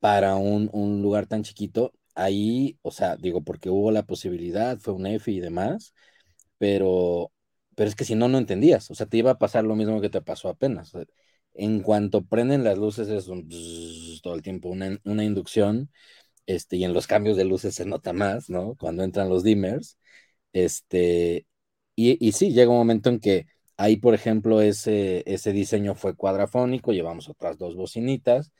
[0.00, 1.92] para un, un lugar tan chiquito.
[2.14, 5.94] Ahí, o sea, digo, porque hubo la posibilidad, fue un F y demás,
[6.58, 7.32] pero,
[7.74, 8.90] pero es que si no, no entendías.
[8.90, 10.92] O sea, te iba a pasar lo mismo que te pasó apenas.
[11.54, 13.48] en cuanto prenden las luces es un
[14.22, 15.90] todo el tiempo una, una, inducción,
[16.46, 18.76] este, y en los cambios de luces se nota más, ¿no?
[18.76, 19.98] Cuando entran los dimmers,
[20.52, 21.46] este,
[21.96, 26.14] y, y sí, llega un momento en que ahí, por ejemplo, ese, ese diseño fue
[26.16, 28.52] cuadrafónico, llevamos otras dos bocinitas,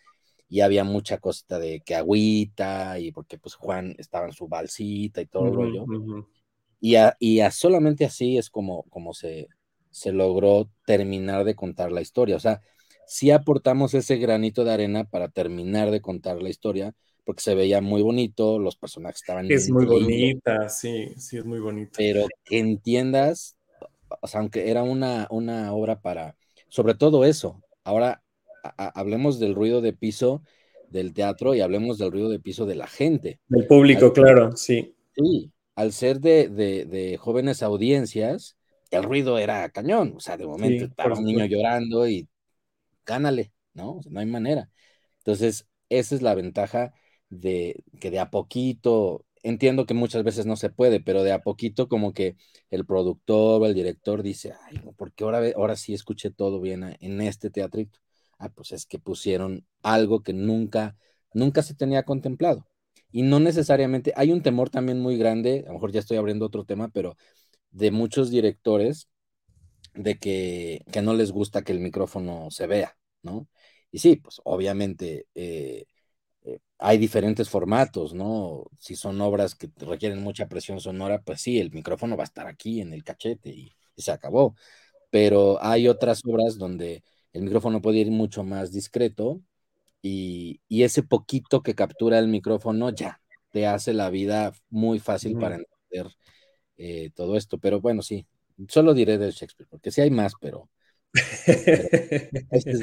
[0.49, 5.21] y había mucha cosita de que agüita, y porque pues Juan estaba en su balsita
[5.21, 5.87] y todo el rollo.
[6.81, 9.49] Y, a, y a solamente así es como, como se,
[9.91, 12.37] se logró terminar de contar la historia.
[12.37, 12.61] O sea,
[13.07, 17.81] sí aportamos ese granito de arena para terminar de contar la historia, porque se veía
[17.81, 19.51] muy bonito, los personajes estaban...
[19.51, 21.93] Es muy bonita, sí, sí, es muy bonita.
[21.97, 23.57] Pero que entiendas,
[24.21, 26.37] o sea, aunque era una, una obra para,
[26.69, 28.23] sobre todo eso, ahora
[28.77, 30.43] hablemos del ruido de piso
[30.91, 33.41] del teatro y hablemos del ruido de piso de la gente.
[33.49, 34.95] Del público, claro, sí.
[35.15, 38.57] Sí, al ser de, jóvenes audiencias,
[38.91, 40.15] el ruido era cañón.
[40.17, 42.29] O sea, de momento estaba un niño llorando y
[43.07, 44.01] gánale, ¿no?
[44.11, 44.71] no hay manera.
[45.19, 46.93] Entonces, esa es la ventaja
[47.29, 51.43] de que de a poquito, entiendo que muchas veces no se puede, pero de a
[51.43, 52.37] poquito como que
[52.71, 57.21] el productor o el director dice, ay, porque ahora, ahora sí escuché todo bien en
[57.21, 58.01] este teatrito.
[58.41, 60.97] Ah, pues es que pusieron algo que nunca,
[61.33, 62.67] nunca se tenía contemplado
[63.11, 66.47] y no necesariamente, hay un temor también muy grande, a lo mejor ya estoy abriendo
[66.47, 67.17] otro tema, pero
[67.71, 69.09] de muchos directores
[69.95, 73.49] de que, no les gusta que el micrófono se vea, ¿no?
[73.91, 75.87] Y sí, pues obviamente eh,
[76.43, 78.67] eh, hay diferentes formatos, ¿no?
[78.79, 82.47] Si son obras que requieren mucha presión sonora, pues sí, el micrófono va a estar
[82.47, 84.55] aquí en el cachete y se acabó.
[85.11, 89.43] Pero hay otras obras donde el micrófono puede ir mucho más discreto
[90.03, 95.57] y, ese poquito que captura el micrófono ya te hace la vida muy fácil para
[95.57, 96.15] entender
[96.77, 97.59] eh, todo esto.
[97.59, 98.27] Pero bueno, sí,
[98.69, 100.69] solo diré del Shakespeare, porque sí hay más, pero,
[101.13, 102.79] este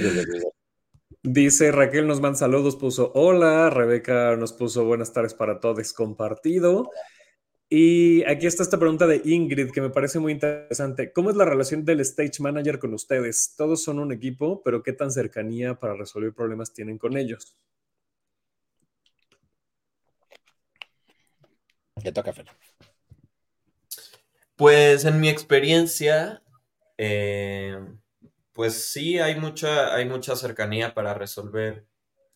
[1.27, 6.91] Dice Raquel nos manda saludos, puso hola, Rebeca nos puso buenas tardes para todos compartido.
[7.67, 11.11] Y aquí está esta pregunta de Ingrid que me parece muy interesante.
[11.11, 13.55] ¿Cómo es la relación del stage manager con ustedes?
[13.57, 17.57] Todos son un equipo, pero ¿qué tan cercanía para resolver problemas tienen con ellos?
[22.03, 22.45] ¿Qué toca, Fer?
[24.55, 26.43] Pues en mi experiencia,
[26.97, 27.77] eh,
[28.53, 31.87] pues sí hay mucha, hay mucha cercanía para resolver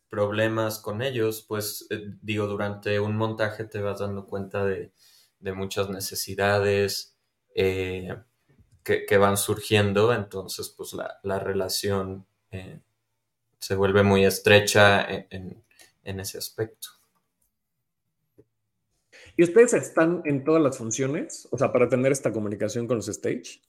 [0.10, 1.46] problemas con ellos.
[1.48, 4.92] Pues eh, digo, durante un montaje te vas dando cuenta de,
[5.42, 7.18] muchas necesidades
[7.56, 8.16] eh,
[8.84, 12.26] que, van surgiendo, entonces pues la, relación
[13.60, 15.64] se vuelve muy estrecha en
[16.20, 16.90] ese aspecto.
[19.40, 21.48] ¿Y ustedes están en todas las funciones?
[21.52, 23.62] O sea, para tener esta comunicación con los stage.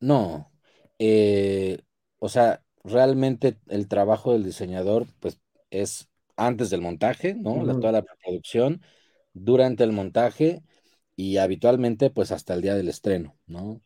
[0.00, 0.52] No.
[0.98, 1.80] Eh,
[2.18, 7.64] o sea, realmente el trabajo del diseñador, pues, es antes del montaje, ¿no?
[7.80, 8.82] toda la producción,
[9.34, 10.62] durante el montaje
[11.16, 13.82] y habitualmente, pues, hasta el día del estreno, ¿no?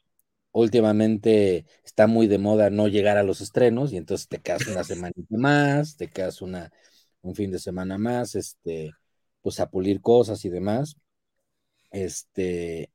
[0.53, 4.85] Últimamente está muy de moda no llegar a los estrenos y entonces te quedas una
[4.85, 6.73] semana más, te quedas una,
[7.23, 8.93] un fin de semana más, este,
[9.43, 10.97] pues a pulir cosas y demás.
[11.91, 12.91] Este,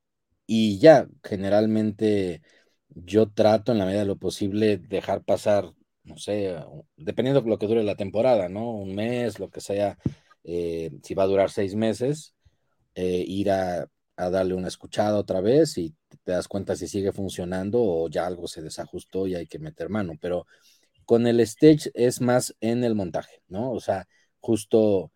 [0.46, 2.42] y ya, generalmente
[2.90, 6.56] yo trato en la medida de lo posible dejar pasar, no sé,
[6.98, 8.72] dependiendo de lo que dure la temporada, ¿no?
[8.72, 9.98] Un mes, lo que sea,
[10.44, 12.33] eh, si va a durar seis meses,
[12.96, 17.82] eh, ir a, darle una escuchada otra vez y te das cuenta si sigue funcionando
[17.82, 20.14] o ya algo se desajustó y hay que meter mano.
[20.22, 20.46] Pero
[21.06, 23.72] con el stage es más en el montaje, ¿no?
[23.72, 24.08] O sea,
[24.40, 25.12] justo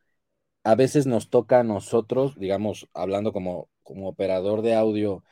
[0.63, 5.23] a veces nos toca a nosotros, digamos, hablando como, como operador de audio,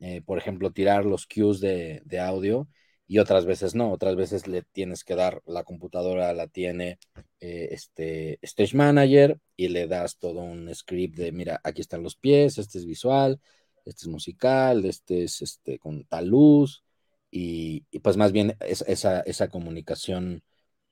[0.00, 2.68] eh, por ejemplo, tirar los cues de, audio
[3.06, 6.98] y otras veces no, otras veces le tienes que dar, la computadora la tiene
[7.40, 12.16] eh, este Stage Manager y le das todo un script de, mira, aquí están los
[12.16, 13.40] pies, este es visual,
[13.84, 16.84] este es musical, este es este, con tal luz
[17.30, 20.42] y, pues más bien esa, esa comunicación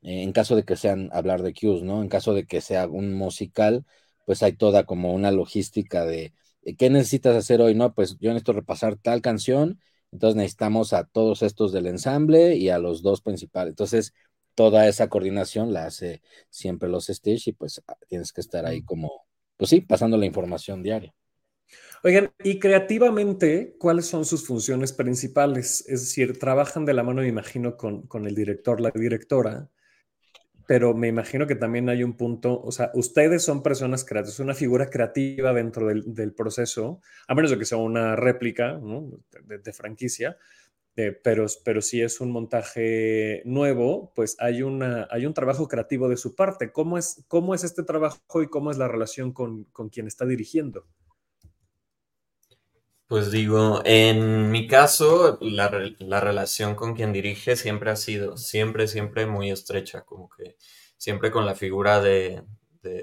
[0.03, 2.03] en caso de que sean hablar de cues, ¿no?
[2.03, 3.87] En caso de que sea un musical,
[4.27, 6.33] pues hay toda como una logística de
[6.79, 7.94] qué necesitas hacer hoy, ¿no?
[7.94, 9.81] Pues yo necesito repasar tal canción,
[10.12, 13.72] entonces necesitamos a todos estos del ensamble y a los dos principales.
[13.72, 14.14] Entonces,
[14.55, 18.83] toda esa coordinación la hace siempre los stage y pues ah, tienes que estar ahí
[18.83, 21.14] como, pues sí, pasando la información diaria.
[22.05, 25.85] Oigan, y creativamente, ¿cuáles son sus funciones principales?
[25.88, 29.70] Es decir, trabajan de la mano, me imagino, con, con el director, la directora
[30.72, 34.54] pero me imagino que también hay un punto, o sea, ustedes son personas creativas, una
[34.54, 38.80] figura creativa dentro del, proceso, a menos de que sea una réplica
[39.44, 40.38] de, franquicia,
[40.96, 46.08] eh, pero, pero si es un montaje nuevo, pues hay, una, hay un trabajo creativo
[46.08, 46.72] de su parte.
[46.72, 50.24] ¿Cómo es, cómo es este trabajo y cómo es la relación con, con quien está
[50.24, 50.87] dirigiendo?
[53.12, 59.27] Pues digo, en mi caso, la, relación con quien dirige siempre ha sido, siempre, siempre
[59.27, 60.57] muy estrecha, como que
[60.96, 62.42] siempre con la figura de,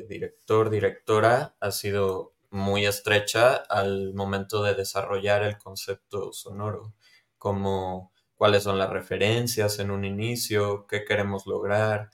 [0.10, 6.96] director, directora, ha sido muy estrecha al momento de desarrollar el concepto sonoro,
[7.38, 12.10] como cuáles son las referencias en un inicio, qué queremos lograr,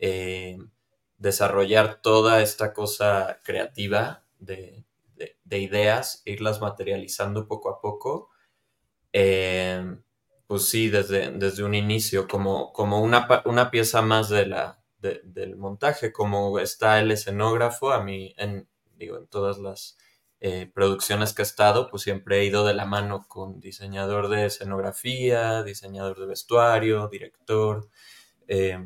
[0.00, 0.58] eh,
[1.16, 4.85] desarrollar toda esta cosa creativa de,
[5.16, 8.30] de, ideas, irlas materializando poco a poco.
[9.12, 9.96] Eh,
[10.46, 15.56] pues sí, desde, desde un inicio, como, como una, una pieza más de la, del
[15.56, 19.96] montaje, como está el escenógrafo, a mí, en, digo, en todas las
[20.40, 24.46] eh, producciones que he estado, pues siempre he ido de la mano con diseñador de
[24.46, 27.88] escenografía, diseñador de vestuario, director.
[28.48, 28.78] Eh,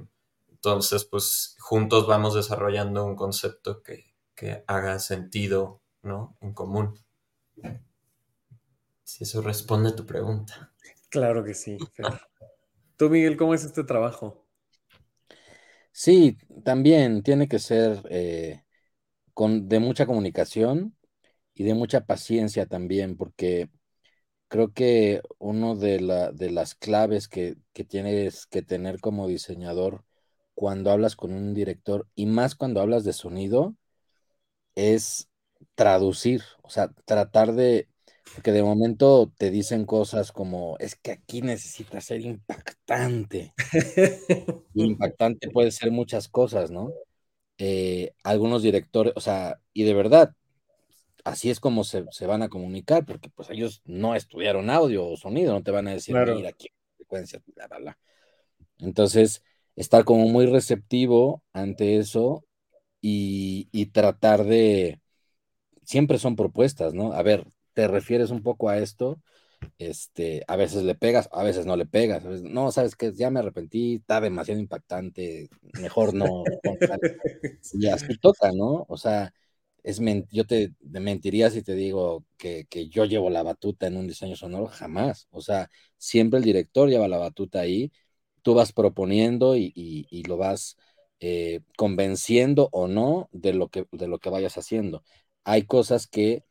[0.51, 6.37] entonces, pues juntos vamos desarrollando un concepto que, que haga sentido ¿no?
[6.41, 6.95] En común.
[9.05, 10.73] Si eso responde a tu pregunta.
[11.09, 11.77] Claro que sí.
[12.97, 14.47] Tú, Miguel, ¿cómo es este trabajo?
[15.93, 18.63] Sí, también tiene que ser eh,
[19.35, 20.97] con, de mucha comunicación
[21.55, 23.71] y de mucha paciencia también, porque
[24.49, 30.05] creo que uno de, la, de las claves que, que, tienes que tener como diseñador
[30.55, 33.77] cuando hablas con un director y más cuando hablas de sonido
[34.75, 35.30] es
[35.75, 37.89] traducir, o sea, tratar de,
[38.43, 43.55] que de momento te dicen cosas como, es que aquí necesita ser impactante.
[44.75, 46.93] impactante puede ser muchas cosas, ¿no?
[47.59, 50.35] Eh, algunos directores, o sea, y de verdad,
[51.25, 55.53] así es como se, van a comunicar, porque pues ellos no estudiaron audio o sonido,
[55.53, 57.99] no te van a decir, mira, aquí frecuencia, bla, bla, bla.
[58.79, 59.43] Entonces,
[59.77, 62.45] estar como muy receptivo ante eso
[63.03, 65.01] y tratar de,
[65.85, 67.13] siempre son propuestas, ¿no?
[67.13, 69.21] A ver, te refieres un poco a esto,
[69.79, 73.41] este, a veces le pegas, a veces no le pegas, no, sabes que ya me
[73.41, 75.49] arrepentí, está demasiado impactante,
[75.81, 76.45] mejor no.
[77.73, 78.87] y así toca, ¿no?
[78.89, 79.33] O sea,
[79.83, 80.01] es
[80.31, 84.67] yo te mentiría si te digo que, yo llevo la batuta en un diseño sonoro,
[84.67, 85.29] jamás.
[85.31, 87.93] O sea, siempre el director lleva la batuta ahí,
[88.43, 90.77] tú vas proponiendo y, lo vas
[91.21, 95.05] eh, convenciendo o no de lo, que, de lo que vayas haciendo.
[95.45, 96.45] Hay cosas que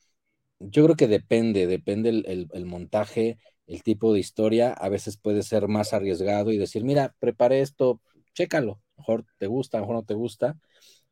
[0.60, 5.68] yo creo que depende, depende el, montaje, el tipo de historia, a veces puede ser
[5.68, 8.02] más arriesgado y decir, mira, preparé esto,
[8.34, 10.58] chécalo, mejor te gusta, mejor no te gusta,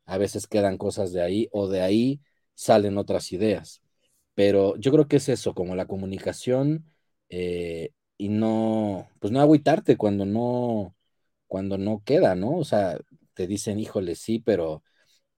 [0.06, 2.20] a veces quedan cosas de ahí o de ahí
[2.54, 3.82] salen otras ideas.
[4.34, 6.86] Pero yo creo que es eso, como la comunicación
[7.28, 10.94] eh, y no, pues no agüitarte cuando no,
[11.46, 12.56] cuando no queda, ¿no?
[12.58, 12.98] O sea,
[13.34, 14.82] te dicen, híjole, sí, pero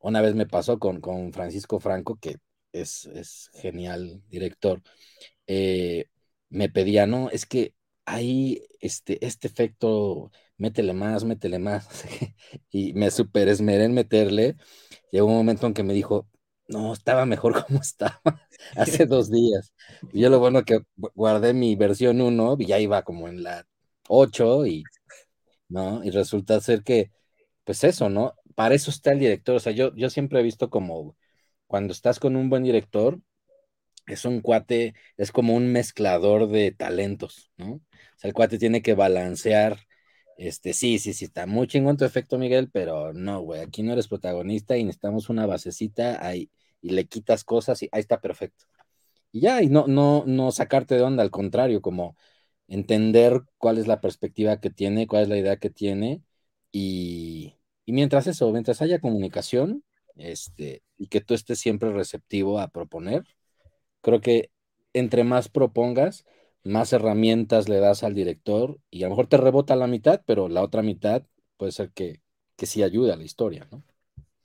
[0.00, 2.36] una vez me pasó con, con Francisco Franco, que
[2.72, 4.82] es, genial director,
[5.46, 6.06] eh,
[6.48, 7.74] me pedía, no, es que
[8.04, 11.88] ahí este, este efecto, métele más, métele más,
[12.70, 14.56] y me super esmeré en meterle.
[15.12, 16.28] Llegó un momento en que me dijo,
[16.68, 18.20] no, estaba mejor como estaba
[18.76, 19.74] hace dos días.
[20.12, 20.80] Y yo lo bueno que
[21.14, 23.66] guardé mi versión 1 y ya iba como en la
[24.08, 24.84] 8 y,
[25.68, 26.04] ¿no?
[26.04, 27.10] Y resulta ser que,
[27.64, 28.34] pues eso, ¿no?
[28.54, 29.56] Para eso está el director.
[29.56, 31.16] O sea, yo, yo siempre he visto como
[31.66, 33.20] cuando estás con un buen director,
[34.06, 37.74] es un cuate, es como un mezclador de talentos, ¿no?
[37.74, 37.82] O
[38.16, 39.78] sea, el cuate tiene que balancear,
[40.36, 43.92] este, sí, sí, sí, está muy chingón tu efecto, Miguel, pero no, güey, aquí no
[43.92, 46.50] eres protagonista y necesitamos una basecita ahí,
[46.82, 48.64] y le quitas cosas y ahí está perfecto.
[49.32, 52.16] Y ya, y no, no, no sacarte de onda, al contrario, como
[52.68, 56.22] entender cuál es la perspectiva que tiene, cuál es la idea que tiene,
[56.72, 57.56] y,
[57.86, 59.84] y mientras eso, mientras haya comunicación,
[60.16, 63.24] este, y que tú estés siempre receptivo a proponer.
[64.02, 64.50] Creo que
[64.92, 66.26] entre más propongas,
[66.64, 70.48] más herramientas le das al director y a lo mejor te rebota la mitad, pero
[70.48, 71.24] la otra mitad
[71.56, 72.22] puede ser que,
[72.56, 73.84] que sí ayude a la historia, ¿no?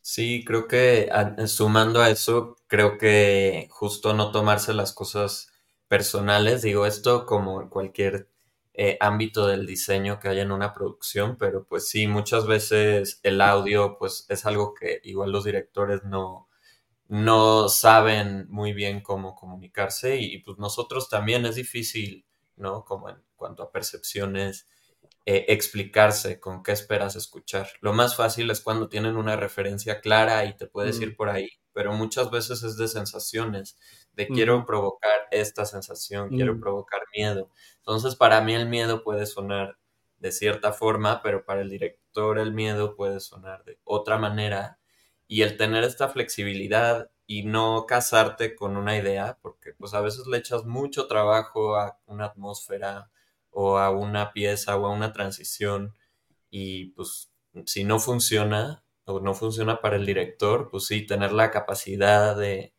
[0.02, 1.10] Sí, creo que
[1.48, 5.52] sumando a eso, creo que justo no tomarse las cosas
[5.88, 8.30] personales, digo esto como cualquier
[8.78, 13.40] eh, ámbito del diseño que haya en una producción, pero pues sí, muchas veces el
[13.42, 16.50] audio pues es algo que igual los directores no,
[17.08, 22.26] no saben muy bien cómo comunicarse y, pues nosotros también es difícil,
[22.58, 22.84] ¿no?
[22.84, 24.68] Como en cuanto a percepciones,
[25.26, 27.70] eh, explicarse con qué esperas escuchar.
[27.82, 31.50] Lo más fácil es cuando tienen una referencia clara y te puedes ir por ahí,
[31.74, 33.78] pero muchas veces es de sensaciones,
[34.16, 37.50] de quiero provocar esta sensación, quiero provocar miedo.
[37.78, 39.78] Entonces, para mí el miedo puede sonar
[40.18, 44.80] de cierta forma, pero para el director el miedo puede sonar de otra manera.
[45.28, 50.28] Y el tener esta flexibilidad y no casarte con una idea, porque pues a veces
[50.28, 53.10] le echas mucho trabajo a una atmósfera
[53.50, 55.96] o a una pieza o a una transición
[56.50, 57.32] y pues
[57.66, 62.75] si no funciona o no funciona para el director, pues sí, tener la capacidad de,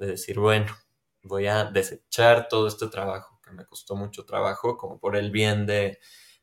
[0.00, 0.76] de decir, bueno,
[1.22, 5.98] voy a desechar todo este trabajo me costó mucho trabajo, como por el bien de,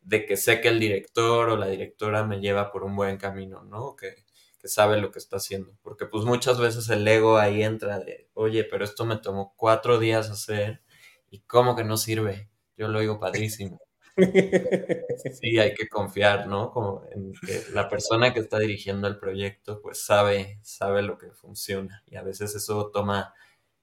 [0.10, 3.96] que sé que el director o la directora me lleva por un buen camino, ¿no?
[3.96, 4.26] Que,
[4.64, 5.78] sabe lo que está haciendo.
[5.82, 9.98] Porque pues muchas veces el ego ahí entra de, oye, pero esto me tomó cuatro
[9.98, 10.82] días hacer
[11.30, 12.50] y cómo que no sirve.
[12.76, 13.80] Yo lo digo padrísimo.
[15.40, 16.72] Sí, hay que confiar, ¿no?
[16.72, 21.32] Como en que la persona que está dirigiendo el proyecto, pues sabe, sabe lo que
[21.32, 22.04] funciona.
[22.06, 23.34] Y a veces eso toma,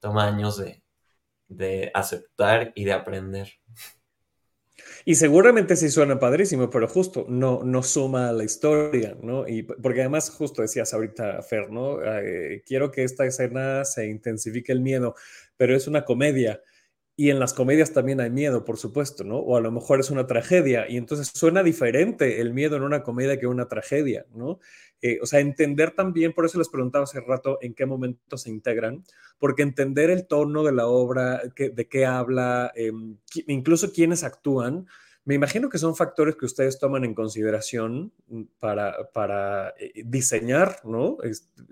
[0.05, 0.83] toma años de,
[1.49, 3.49] de aceptar y de aprender.
[5.07, 9.49] Y seguramente sí suena padrísimo, pero justo no, no suma a la historia, ¿no?
[9.49, 12.03] Y porque además justo decías ahorita, Fer, ¿no?
[12.03, 15.15] Eh, quiero que esta escena se intensifique el miedo,
[15.57, 16.61] pero es una comedia.
[17.17, 19.39] Y en las comedias también hay miedo, por supuesto, ¿no?
[19.39, 23.03] O a lo mejor es una tragedia y entonces suena diferente el miedo en una
[23.03, 24.59] comedia que una tragedia, ¿no?
[25.07, 28.49] Eh, o sea, entender también, por eso les preguntaba hace rato en qué momento se
[28.49, 29.05] integran,
[29.39, 34.87] porque entender el tono de la obra, de qué habla, em, incluso quiénes actúan,
[35.27, 40.81] me imagino que son factores que ustedes toman en consideración mm, para, para eh, diseñar,
[40.85, 41.17] ¿no?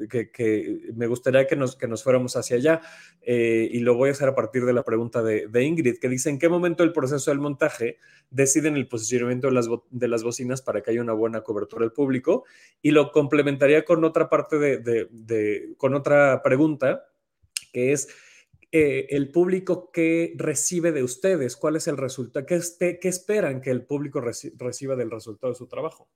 [0.09, 2.81] que, me gustaría que nos, que nos fuéramos hacia allá.
[3.21, 6.31] Eh, y lo voy a hacer a partir de la pregunta de, Ingrid, que dice,
[6.31, 7.99] ¿en qué momento del proceso del montaje
[8.31, 11.93] deciden el posicionamiento de las, de las bocinas para que haya una buena cobertura del
[11.93, 12.45] público?
[12.81, 17.05] Y lo complementaría con otra parte de con otra pregunta,
[17.73, 18.09] que es
[18.73, 21.57] eh, el público que recibe de ustedes?
[21.57, 22.47] ¿Cuál es el resultado?
[22.47, 22.61] ¿Qué,
[23.01, 26.09] qué esperan que el público reciba del resultado de su trabajo?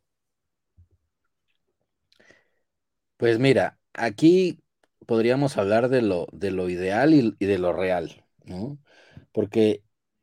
[3.17, 4.63] Pues mira, aquí
[5.07, 8.79] podríamos hablar de lo, de lo ideal y, de lo real, ¿no?
[9.33, 9.83] Porque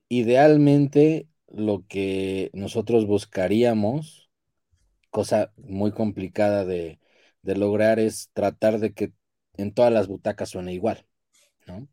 [0.10, 4.30] idealmente lo que nosotros buscaríamos,
[5.12, 7.00] cosa muy complicada de,
[7.44, 9.14] de lograr, es tratar de que
[9.58, 11.08] en todas las butacas suene igual,
[11.68, 11.88] ¿no?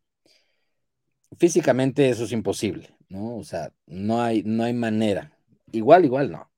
[1.37, 3.37] Físicamente eso es imposible, ¿no?
[3.37, 5.37] O sea, no hay, no hay manera.
[5.71, 6.51] Igual, igual no.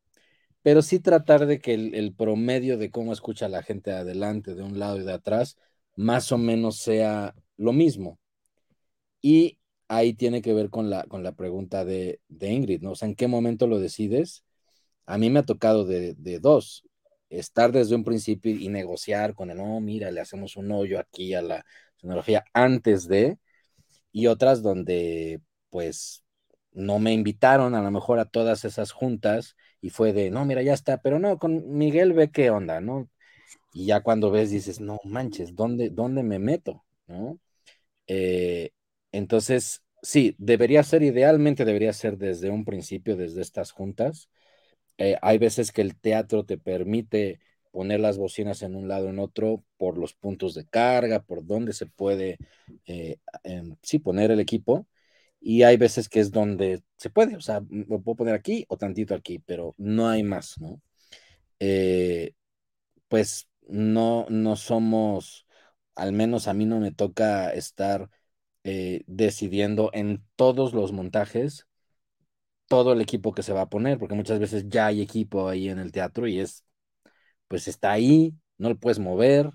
[0.63, 4.80] Pero sí tratar de que el, promedio de cómo escucha la gente adelante, de un
[4.80, 5.57] lado y de atrás,
[5.95, 8.19] más o menos sea lo mismo.
[9.21, 12.91] Y ahí tiene que ver con la, con la pregunta de, Ingrid, ¿no?
[12.91, 14.43] O sea, ¿en qué momento lo decides?
[15.05, 16.84] A mí me ha tocado de, de dos,
[17.30, 21.34] estar desde un principio y negociar con el, no, mira, le hacemos un hoyo aquí
[21.34, 21.65] a la
[21.97, 23.38] tecnología antes de,
[24.14, 25.41] y otras donde
[25.72, 26.24] pues
[26.74, 30.64] no me invitaron a lo mejor a todas esas juntas y fue de, no, mira,
[30.64, 33.09] ya está, pero no, con Miguel ve qué onda, ¿no?
[33.74, 36.86] Y ya cuando ves dices, no manches, ¿dónde, dónde me meto?
[37.07, 37.39] ¿No?
[38.07, 38.72] Eh,
[39.11, 44.30] entonces, sí, debería ser, idealmente debería ser desde un principio, desde estas juntas.
[44.97, 47.39] Eh, hay veces que el teatro te permite
[47.74, 51.74] poner las bocinas en un lado en otro por los puntos de carga, por donde
[51.74, 52.38] se puede,
[52.86, 53.17] eh,
[53.82, 54.88] sí, poner el equipo.
[55.41, 58.78] Y hay veces que es donde se puede, o sea, lo puedo poner aquí o
[58.78, 60.82] tantito aquí, pero no hay más, ¿no?
[61.59, 62.34] Eh,
[63.07, 65.47] pues no, no somos,
[65.95, 68.09] al menos a mí no me toca estar
[68.63, 71.67] eh, decidiendo en todos los montajes
[72.67, 75.69] todo el equipo que se va a poner, porque muchas veces ya hay equipo ahí
[75.69, 76.65] en el teatro y es
[77.47, 79.51] pues está ahí, no lo puedes mover,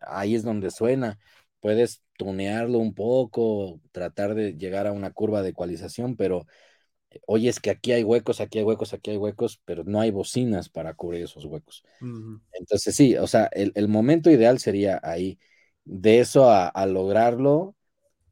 [0.00, 1.18] ahí es donde suena.
[1.60, 6.46] Puedes tunearlo un poco, tratar de llegar a una curva de ecualización, pero
[7.10, 10.00] eh, oye, es que aquí hay huecos, aquí hay huecos, aquí hay huecos, pero no
[10.00, 11.84] hay bocinas para cubrir esos huecos.
[12.52, 15.38] Entonces, sí, o sea, el, momento ideal sería ahí.
[15.84, 17.74] De eso a, lograrlo,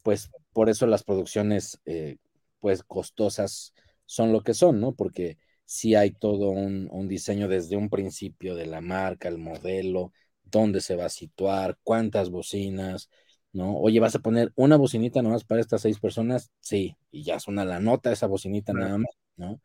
[0.03, 2.19] pues por eso las producciones, eh,
[2.61, 3.75] pues costosas
[4.07, 4.93] son lo que son, ¿no?
[4.95, 5.39] Porque
[5.71, 10.13] si hay todo un, diseño desde un principio de la marca, el modelo,
[10.43, 13.09] dónde se va a situar, cuántas bocinas,
[13.53, 13.79] ¿no?
[13.79, 16.51] Oye, ¿vas a poner una bocinita nomás para estas seis personas?
[16.59, 19.61] Sí, y ya suena la nota esa bocinita nada más, ¿no?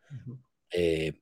[0.69, 1.13] Eh,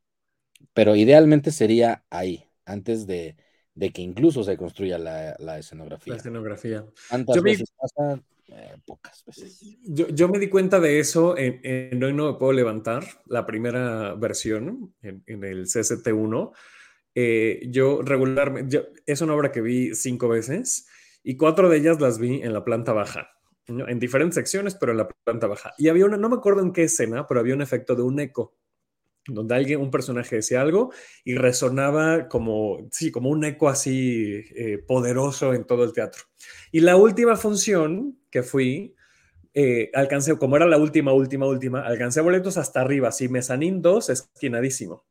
[0.74, 3.38] pero idealmente sería ahí, antes de,
[3.80, 6.12] que incluso se construya la, escenografía.
[6.12, 6.86] La escenografía.
[7.08, 8.22] ¿Cuántas veces pasa?
[8.50, 9.60] Eh, pocas veces.
[9.84, 14.94] Yo, me di cuenta de eso en, Hoy No Me Puedo Levantar, la primera versión,
[15.02, 16.52] en, el CST1.
[17.16, 20.88] Eh, yo regularmente, es una obra que vi cinco veces
[21.24, 23.30] y cuatro de ellas las vi en la planta baja,
[23.68, 25.74] en diferentes secciones, pero en la planta baja.
[25.78, 28.20] Y había una, no me acuerdo en qué escena, pero había un efecto de un
[28.20, 28.56] eco
[29.28, 30.92] donde alguien, un personaje decía algo
[31.24, 36.24] y resonaba como, sí, como un eco así eh, poderoso en todo el teatro.
[36.72, 38.96] Y la última función que fui,
[39.54, 44.10] eh, alcancé, como era la última, última, última, alcancé boletos hasta arriba, así mezanín 2,
[44.10, 45.06] esquinadísimo.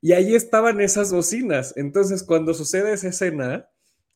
[0.00, 1.74] Y ahí estaban esas bocinas.
[1.76, 3.68] Entonces, cuando sucede esa escena,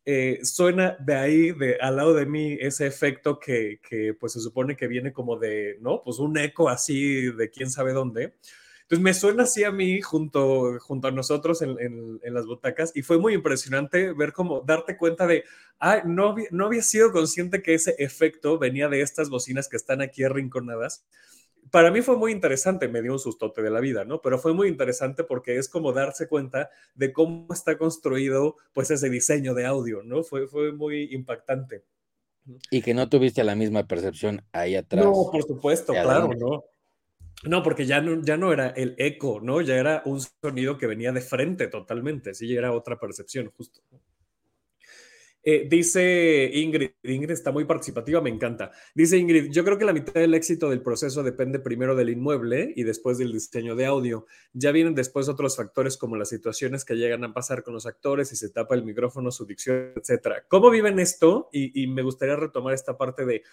[0.04, 4.40] eh, suena de ahí, de al lado de mí, ese efecto que, que, pues se
[4.40, 6.02] supone que viene como de, ¿no?
[6.04, 8.34] Pues un eco así de quién sabe dónde.
[8.86, 13.18] Entonces me suena así a mí junto, junto a nosotros en, las butacas y fue
[13.18, 15.44] muy impresionante ver cómo darte cuenta de,
[15.80, 20.02] ah, no, no había sido consciente que ese efecto venía de estas bocinas que están
[20.02, 21.04] aquí arrinconadas
[21.70, 24.20] para mí fue muy interesante, me dio un sustote de la vida, ¿no?
[24.20, 29.10] Pero fue muy interesante porque es como darse cuenta de cómo está construido, pues, ese
[29.10, 30.22] diseño de audio, ¿no?
[30.22, 31.84] Fue, fue muy impactante.
[32.70, 35.04] Y que no tuviste la misma percepción ahí atrás.
[35.04, 36.64] No, por supuesto, claro, ¿no?
[37.44, 39.60] No, porque ya no, ya no era el eco, ¿no?
[39.60, 43.80] Ya era un sonido que venía de frente totalmente, sí, ya era otra percepción, justo.
[45.48, 48.72] Eh, dice Ingrid, Ingrid está muy participativa, me encanta.
[48.96, 52.72] Dice Ingrid, yo creo que la mitad del éxito del proceso depende primero del inmueble
[52.74, 54.26] y después del diseño de audio.
[54.52, 58.30] Ya vienen después otros factores como las situaciones que llegan a pasar con los actores,
[58.30, 60.44] si se tapa el micrófono, su dicción, etcétera.
[60.48, 61.48] ¿Cómo viven esto?
[61.52, 63.44] y me gustaría retomar esta parte de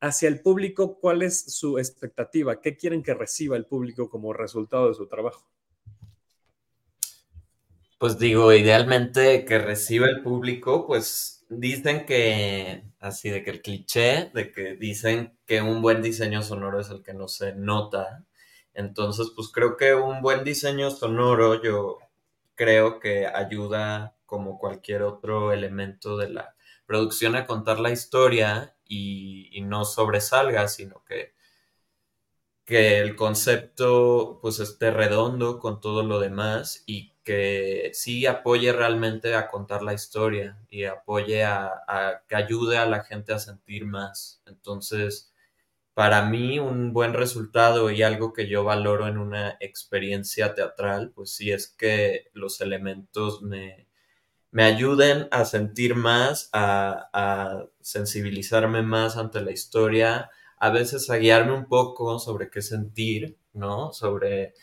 [0.00, 2.62] hacia el público, ¿cuál es su expectativa?
[2.62, 5.46] ¿Qué quieren que reciba el público como resultado de su trabajo?
[8.02, 14.30] Pues digo, idealmente que reciba el público, pues dicen que, así de que el cliché,
[14.34, 18.24] de que dicen que un buen diseño sonoro es el que no se nota.
[18.74, 21.98] Entonces, pues creo que un buen diseño sonoro yo
[22.54, 29.60] creo que ayuda como cualquier otro elemento de la producción a contar la historia y,
[29.62, 31.34] no sobresalga, sino que,
[32.64, 39.34] que el concepto pues esté redondo con todo lo demás y que sí apoye realmente
[39.34, 44.42] a contar la historia y apoye a, que ayude a la gente a sentir más.
[44.46, 45.32] Entonces,
[45.94, 51.32] para mí un buen resultado y algo que yo valoro en una experiencia teatral, pues
[51.34, 53.88] sí es que los elementos me,
[54.50, 61.16] me ayuden a sentir más, a, a sensibilizarme más ante la historia, a veces a
[61.16, 63.92] guiarme un poco sobre qué sentir, ¿no?
[63.92, 64.54] Sobre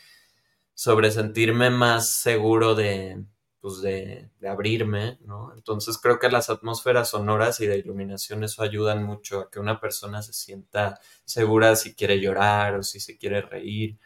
[0.80, 3.22] sobre sentirme más seguro de,
[3.60, 5.52] pues de, abrirme, ¿no?
[5.54, 9.78] Entonces creo que las atmósferas sonoras y de iluminación eso ayudan mucho a que una
[9.78, 13.98] persona se sienta segura si quiere llorar o si se quiere reír.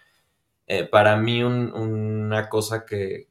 [0.66, 3.28] Eh, para mí una cosa que,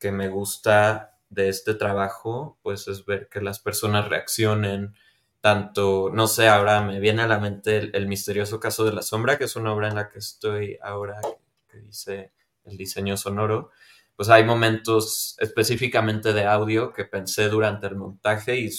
[0.00, 4.94] me gusta de este trabajo, pues es ver que las personas reaccionen,
[5.42, 9.36] tanto, no sé, ahora me viene a la mente el, misterioso caso de la sombra,
[9.36, 11.20] que es una obra en la que estoy ahora,
[11.68, 12.32] que dice
[12.68, 13.70] el diseño sonoro,
[14.18, 18.70] pues hay momentos específicamente de audio que pensé durante el montaje y,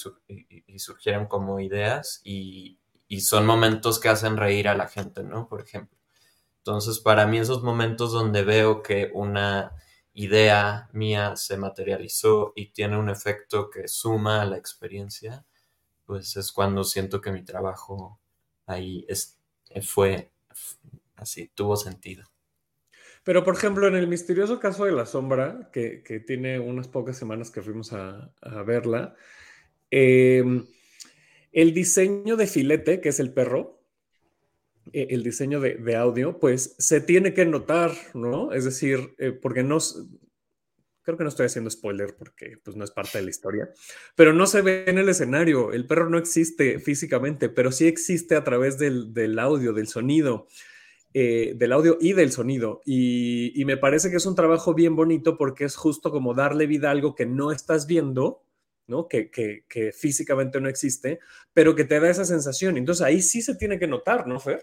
[0.77, 2.77] surgieron como ideas y,
[3.21, 5.47] son momentos que hacen reír a la gente, ¿no?
[5.47, 5.97] Por ejemplo.
[6.57, 9.71] Entonces, para mí esos momentos donde veo que una
[10.13, 15.45] idea mía se materializó y tiene un efecto que suma a la experiencia,
[16.05, 18.19] pues es cuando siento que mi trabajo
[18.65, 19.07] ahí
[19.81, 20.31] fue
[21.15, 22.29] así, tuvo sentido.
[23.29, 27.51] Pero, por ejemplo, en el misterioso caso de la sombra, que, tiene unas pocas semanas
[27.51, 28.33] que fuimos a,
[28.65, 29.13] verla,
[29.91, 30.65] em,
[31.51, 33.83] el diseño de filete, que es el perro,
[34.93, 38.51] e, el diseño de, audio, pues se tiene que notar, ¿no?
[38.51, 39.77] Es decir, eh, porque no,
[41.03, 43.69] creo que no estoy haciendo spoiler porque pues no es parte de la historia,
[44.15, 48.35] pero no se ve en el escenario, el perro no existe físicamente, pero sí existe
[48.35, 50.47] a través del, del audio, del sonido.
[51.11, 52.81] Eh, del audio y del sonido.
[52.85, 56.89] Y, me parece que es un trabajo bien bonito porque es justo como darle vida
[56.89, 58.43] a algo que no estás viendo,
[58.85, 59.07] ¿no?
[59.07, 61.19] Que, que, físicamente no existe,
[61.51, 62.77] pero que te da esa sensación.
[62.77, 64.61] Entonces ahí sí se tiene que notar, ¿no, Fer?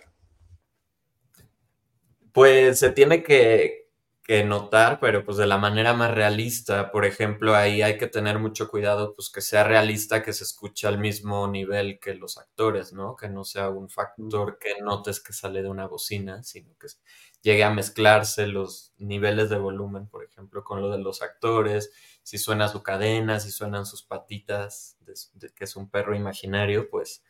[2.30, 3.85] Pues se tiene que,
[4.26, 6.90] que notar, pero pues de la manera más realista.
[6.90, 10.88] Por ejemplo, ahí hay que tener mucho cuidado, pues que sea realista, que se escuche
[10.88, 13.14] al mismo nivel que los actores, ¿no?
[13.14, 16.88] Que no sea un factor que notes que sale de una bocina, sino que
[17.42, 21.92] llegue a mezclarse los niveles de volumen, por ejemplo, con lo de los actores,
[22.24, 24.96] si suena su cadena, si suenan sus patitas,
[25.54, 27.22] que es un perro imaginario, pues,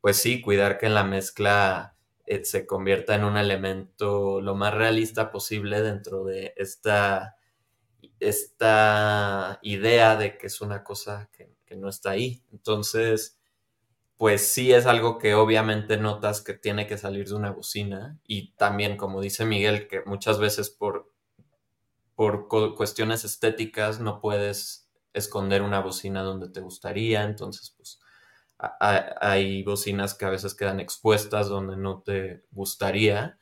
[0.00, 1.96] pues sí, cuidar que en la mezcla
[2.26, 7.36] eh, se convierta en un elemento lo más realista posible dentro de esta,
[8.20, 12.44] esta idea de que es una cosa que, no está ahí.
[12.52, 13.40] Entonces,
[14.18, 18.52] pues sí es algo que obviamente notas que tiene que salir de una bocina y
[18.56, 21.10] también, como dice Miguel, que muchas veces por,
[22.14, 22.46] por
[22.76, 28.01] cuestiones estéticas no puedes esconder una bocina donde te gustaría, entonces pues
[28.80, 33.38] hay bocinas que a veces quedan expuestas donde no te gustaría,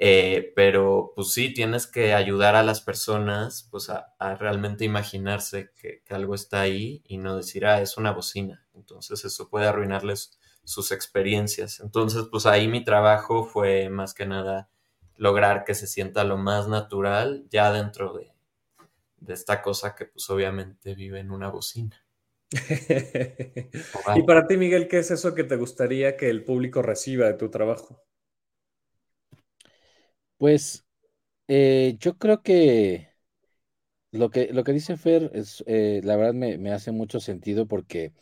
[0.00, 6.02] eh, pero pues sí, tienes que ayudar a las personas pues a, realmente imaginarse que,
[6.10, 8.64] algo está ahí y no decir, ah, es una bocina.
[8.74, 11.80] Entonces eso puede arruinarles sus experiencias.
[11.80, 14.70] Entonces pues ahí mi trabajo fue más que nada
[15.16, 18.32] lograr que se sienta lo más natural ya dentro de,
[19.18, 22.07] de esta cosa que pues obviamente vive en una bocina.
[24.16, 27.34] y para ti, Miguel, ¿qué es eso que te gustaría que el público reciba de
[27.34, 28.02] tu trabajo?
[30.38, 30.84] Pues
[31.48, 33.08] eh, yo creo que
[34.12, 38.12] lo que, lo que dice Fer es, eh, la verdad me, hace mucho sentido porque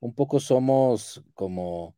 [0.00, 1.96] un poco somos como,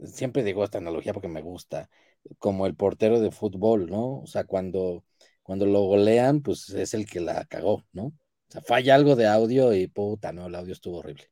[0.00, 1.90] siempre digo esta analogía porque me gusta,
[2.38, 4.20] como el portero de fútbol, ¿no?
[4.22, 5.04] O sea, cuando,
[5.42, 8.12] cuando lo golean, pues es el que la cagó, ¿no?
[8.48, 11.24] O sea, falla algo de audio y puta, no, el audio estuvo horrible.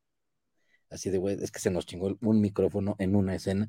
[0.91, 3.69] Así de, güey, es que se nos chingó un micrófono en una escena.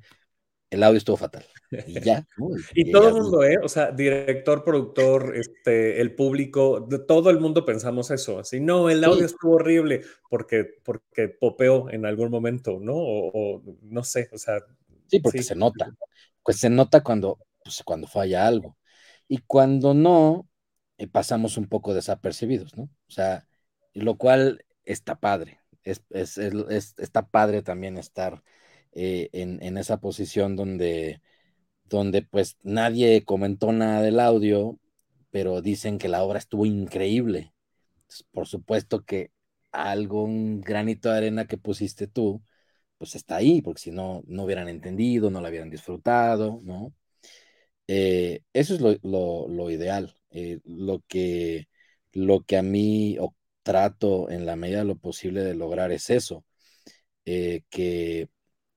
[0.69, 1.45] El audio estuvo fatal.
[1.87, 2.25] Y ya.
[2.75, 3.57] y, todo el mundo, ¿eh?
[3.63, 8.39] O sea, director, productor, este, el público, de todo el mundo pensamos eso.
[8.39, 12.93] Así, no, el audio estuvo horrible porque, porque popeó en algún momento, ¿no?
[12.95, 14.59] O, no sé, o sea.
[15.07, 15.95] Sí, porque se nota.
[16.43, 18.77] Pues se nota cuando, pues, cuando falla algo.
[19.27, 20.47] Y cuando no,
[20.97, 22.83] eh, pasamos un poco desapercibidos, ¿no?
[22.83, 23.47] O sea,
[23.93, 25.59] lo cual está padre.
[25.83, 26.01] Es,
[26.97, 28.43] está padre también estar
[28.93, 31.21] eh, en, esa posición donde,
[31.85, 34.79] donde pues nadie comentó nada del audio,
[35.31, 37.53] pero dicen que la obra estuvo increíble.
[38.31, 39.31] por supuesto que
[39.71, 42.43] algún granito de arena que pusiste tú,
[42.97, 46.93] pues está ahí, porque si no, no hubieran entendido, no la hubieran disfrutado, ¿no?
[47.87, 50.15] Eh, eso es lo, ideal.
[50.31, 51.67] Eh, lo, que,
[52.13, 53.17] lo que a mí
[53.63, 56.45] trato en la medida de lo posible de lograr es eso,
[57.25, 58.29] eh, que,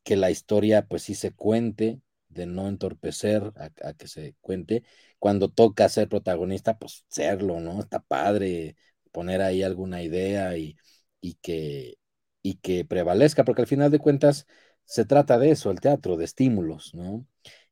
[0.04, 4.84] que, la historia pues sí se cuente, de no entorpecer a, que se cuente.
[5.18, 7.80] Cuando toca ser protagonista, pues serlo, ¿no?
[7.80, 8.76] Está padre
[9.12, 10.76] poner ahí alguna idea y,
[11.20, 11.98] y que,
[12.42, 14.46] y que prevalezca, porque al final de cuentas
[14.84, 17.26] se trata de eso, el teatro, de estímulos, ¿no?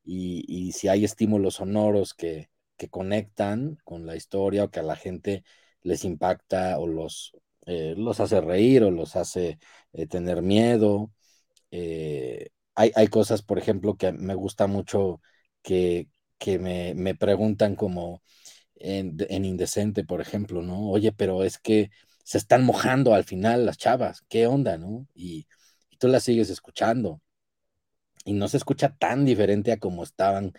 [0.06, 4.96] Y, si hay estímulos sonoros que, que, conectan con la historia o que a la
[4.96, 5.44] gente
[5.82, 7.32] les impacta o los,
[7.66, 9.58] eh, los hace reír o los hace
[9.92, 11.12] eh, tener miedo.
[11.70, 15.20] Eh, hay, hay, cosas, por ejemplo, que me gusta mucho
[15.62, 18.22] que, que me, me, preguntan como
[18.76, 20.90] en, en, Indecente, por ejemplo, ¿no?
[20.90, 21.90] Oye, pero es que
[22.24, 25.06] se están mojando al final las chavas, ¿qué onda, no?
[25.14, 25.46] Y
[25.98, 27.20] tú las sigues escuchando.
[28.26, 30.54] Y no se escucha tan diferente a como estaban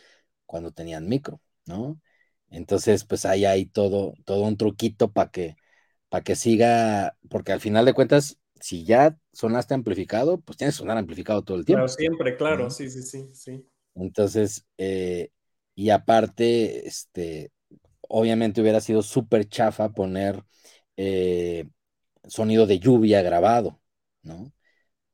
[0.47, 2.01] cuando tenían micro, ¿no?
[2.51, 5.57] Entonces, pues ahí hay todo, todo un truquito para que,
[6.09, 10.80] para que siga, porque al final de cuentas, si ya sonaste amplificado, pues tienes que
[10.80, 11.88] sonar amplificado todo el tiempo.
[11.88, 13.70] Claro, siempre, claro, sí, sí, sí, sí.
[13.95, 15.32] Entonces, eh,
[15.76, 17.51] y aparte, este,
[18.01, 20.43] obviamente hubiera sido súper chafa poner
[20.97, 21.70] eh,
[22.28, 23.82] sonido de lluvia grabado,
[24.24, 24.36] ¿no?
[24.43, 24.53] O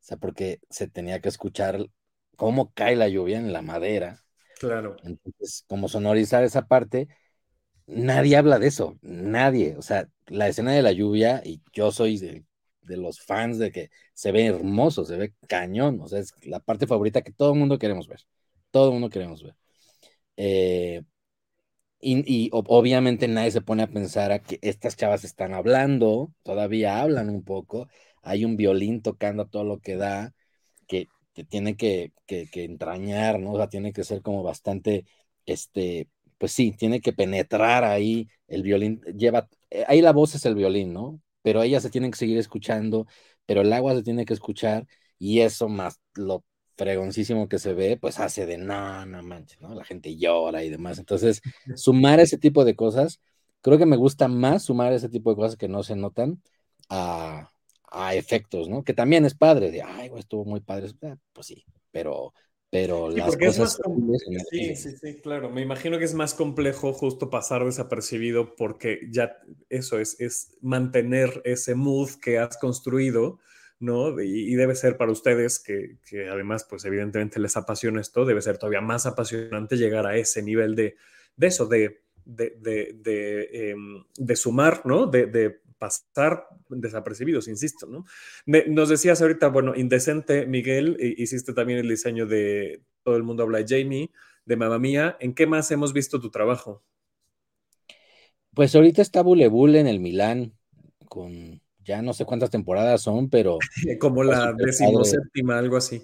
[0.02, 1.88] sea, porque se tenía que escuchar
[2.36, 4.24] cómo cae la lluvia en la madera.
[4.60, 4.96] Claro.
[5.04, 7.08] Entonces, como sonorizar esa parte,
[7.88, 9.76] nadie habla de eso, nadie.
[9.78, 12.46] O sea, la escena de la lluvia, y yo soy de,
[12.82, 16.00] los fans de que se ve hermoso, se ve cañón.
[16.02, 18.22] O sea, es la parte favorita que todo el mundo queremos ver.
[18.72, 19.56] Todo el mundo queremos ver.
[20.38, 21.04] Eh,
[22.06, 27.30] y, obviamente nadie se pone a pensar a que estas chavas están hablando, todavía hablan
[27.30, 27.88] un poco.
[28.22, 30.34] Hay un violín tocando todo lo que da,
[30.88, 31.08] que,
[31.44, 33.54] tiene que, que, que entrañar, ¿no?
[33.54, 35.06] O sea, tiene que ser como bastante,
[35.46, 40.46] este, pues sí, tiene que penetrar ahí el violín, lleva, eh, ahí la voz es
[40.46, 41.22] el violín, ¿no?
[41.42, 43.08] Pero ellas se tienen que seguir escuchando,
[43.46, 46.44] pero el agua se tiene que escuchar y eso más lo
[46.78, 49.74] fregoncísimo que se ve, pues hace de no, no manches, ¿no?
[49.76, 51.00] La gente llora y demás.
[51.00, 51.42] Entonces,
[51.76, 53.22] sumar ese tipo de cosas,
[53.62, 56.42] creo que me gusta más sumar ese tipo de cosas que no se notan
[56.90, 57.53] a,
[57.94, 58.84] a efectos, ¿no?
[58.84, 62.34] Que también es padre, de, ay, güey, estuvo muy padre, eh, pues sí, pero
[62.74, 63.80] pero las cosas...
[64.50, 65.52] sí, sí, sí, claro.
[65.52, 69.38] Me imagino que es más complejo justo pasar desapercibido porque ya
[69.70, 73.38] eso es, es mantener ese mood que has construido,
[73.80, 74.20] ¿no?
[74.20, 78.58] Y, debe ser para ustedes, que, que, además, pues evidentemente les apasiona esto, debe ser
[78.58, 80.96] todavía más apasionante llegar a ese nivel de,
[81.36, 85.06] de eso, de, de, de, em, de sumar, ¿no?
[85.06, 88.06] De, pasar desapercibidos, insisto, ¿no?
[88.46, 93.62] nos decías ahorita, bueno, indecente, Miguel, hiciste también el diseño de Todo el mundo habla
[93.62, 94.12] de Jamie,
[94.46, 95.18] de Mamma Mía.
[95.20, 96.84] ¿En qué más hemos visto tu trabajo?
[98.54, 100.54] Pues ahorita está Bulebule en el Milán,
[101.10, 103.58] con ya no sé cuántas temporadas son, pero...
[104.00, 106.02] Como la decimoséptima, algo así.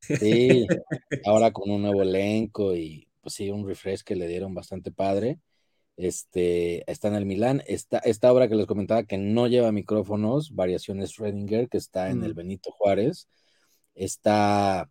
[0.00, 0.66] Sí,
[1.24, 5.38] ahora con un nuevo elenco y pues sí, un refresh que le dieron bastante padre.
[6.02, 7.62] Este, está en el Milán.
[7.66, 12.24] Esta, esta obra que les comentaba que no lleva micrófonos, Variaciones Schrödinger, que está en
[12.24, 13.28] el Benito Juárez,
[13.94, 14.90] está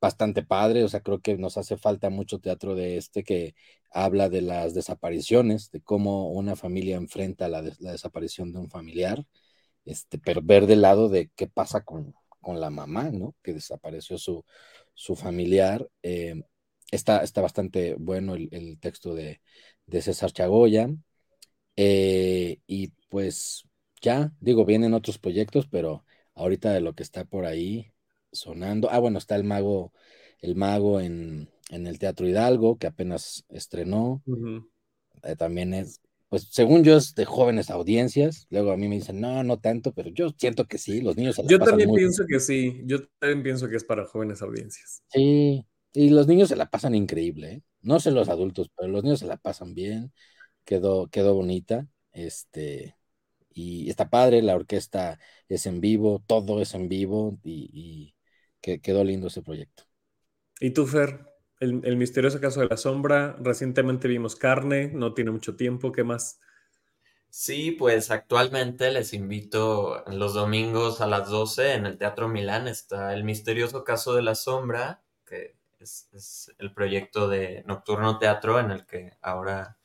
[0.00, 3.56] bastante padre, o sea, creo que nos hace falta mucho teatro de este que
[3.90, 9.24] habla de las desapariciones, de cómo una familia enfrenta la, la desaparición de un familiar,
[9.84, 13.34] este, pero ver del lado de qué pasa con, con la mamá, ¿no?
[13.42, 14.44] Que desapareció su,
[14.94, 15.88] su familiar.
[16.02, 16.40] Eh,
[16.90, 19.40] está, está bastante bueno el, el texto de,
[19.86, 20.88] de César Chagoya.
[21.76, 23.66] Eh, y pues
[24.00, 27.92] ya, digo, vienen otros proyectos, pero ahorita de lo que está por ahí
[28.32, 28.88] sonando.
[28.90, 29.92] Ah, bueno, está el mago,
[30.40, 34.22] el mago en, el Teatro Hidalgo, que apenas estrenó.
[35.22, 38.46] Eh, también es, pues según yo es de jóvenes audiencias.
[38.50, 41.36] Luego a mí me dicen, no, no tanto, pero yo siento que sí, los niños
[41.36, 45.02] se Yo también pienso que sí, yo también pienso que es para jóvenes audiencias.
[45.08, 45.64] Sí,
[45.96, 47.62] y los niños se la pasan increíble, ¿eh?
[47.80, 50.12] No sé los adultos, pero los niños se la pasan bien.
[50.64, 51.88] Quedó, quedó bonita.
[52.12, 52.94] Este,
[53.48, 55.18] y está padre, la orquesta
[55.48, 58.14] es en vivo, todo es en vivo y,
[58.60, 59.84] que, quedó lindo ese proyecto.
[60.60, 61.20] ¿Y tú, Fer?
[61.60, 66.04] El, el, misterioso caso de la sombra, recientemente vimos Carne, no tiene mucho tiempo, ¿qué
[66.04, 66.40] más?
[67.30, 73.14] Sí, pues actualmente les invito los domingos a las 12 en el Teatro Milán está
[73.14, 78.86] El misterioso caso de la sombra, que es, el proyecto de Nocturno Teatro en el
[78.86, 79.76] que ahora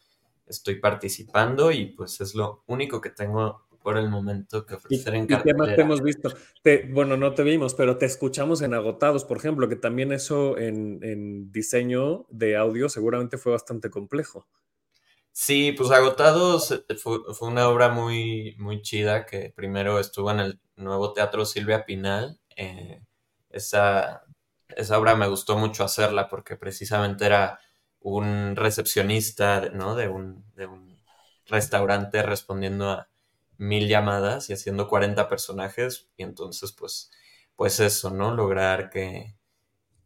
[0.46, 5.28] estoy participando y pues es lo único que tengo por el momento que ofrecer en
[5.28, 5.42] cartelera.
[5.42, 6.30] ¿Y qué más te hemos visto?
[6.89, 11.52] bueno, no te vimos, pero te escuchamos en Agotados, por ejemplo, que también eso en,
[11.52, 14.48] diseño de audio seguramente fue bastante complejo.
[15.32, 20.60] Sí, pues Agotados eh, fue, una obra muy, muy chida que primero estuvo en el
[20.76, 22.39] nuevo teatro Silvia Pinal.
[22.58, 23.02] Eh,
[23.50, 24.24] esa,
[24.78, 27.60] esa obra me gustó mucho hacerla porque precisamente era
[28.00, 29.96] un recepcionista ¿no?
[29.96, 31.00] de, un, de un
[31.48, 33.10] restaurante respondiendo a
[33.58, 37.12] mil llamadas y haciendo 40 personajes y entonces pues
[37.56, 38.34] pues eso, ¿no?
[38.34, 39.36] Lograr que,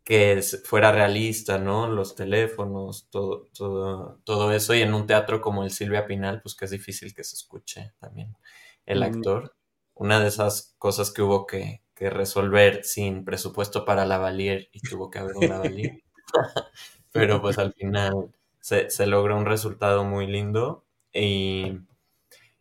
[0.03, 1.87] que fuera realista, ¿no?
[1.87, 6.53] Los teléfonos, todo, todo, todo eso y en un teatro como el Silvia Pinal pues
[6.53, 8.35] que es difícil que se escuche también
[8.85, 9.55] el actor.
[9.93, 14.81] Una de esas cosas que hubo que, que resolver sin presupuesto para la Valier y
[14.81, 16.03] tuvo que haber una Valier.
[17.11, 20.83] Pero pues al final se, se logra un resultado muy lindo
[21.13, 21.79] y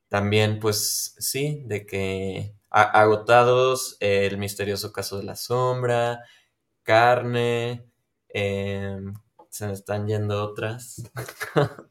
[0.09, 6.21] también, pues sí, de que agotados el misterioso caso de la sombra,
[6.85, 7.85] carne,
[8.29, 9.13] em,
[9.49, 11.03] se me están yendo otras.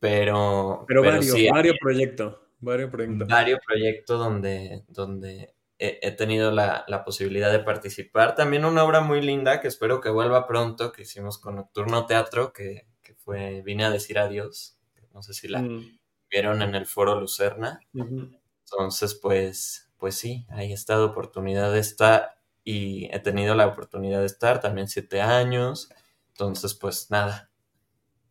[0.00, 2.36] pero, pero, varios, varios proyectos.
[2.60, 3.28] Varios proyectos.
[3.28, 8.34] Varios proyectos donde, donde he, tenido la, posibilidad de participar.
[8.34, 12.52] También una obra muy linda que espero que vuelva pronto, que hicimos con Nocturno Teatro,
[12.52, 14.78] que, fue Vine a decir adiós.
[15.12, 15.98] No sé si la, mm
[16.30, 17.80] vieron en el foro Lucerna.
[17.92, 24.20] Entonces, pues, pues sí, ahí está la oportunidad de estar y he tenido la oportunidad
[24.20, 25.90] de estar también siete años.
[26.28, 27.50] Entonces, pues nada,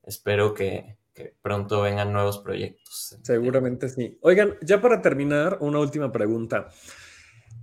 [0.04, 0.98] espero que,
[1.41, 3.18] pronto vengan nuevos proyectos.
[3.24, 4.20] Seguramente sí.
[4.22, 6.70] Oigan, ya para terminar, una última pregunta.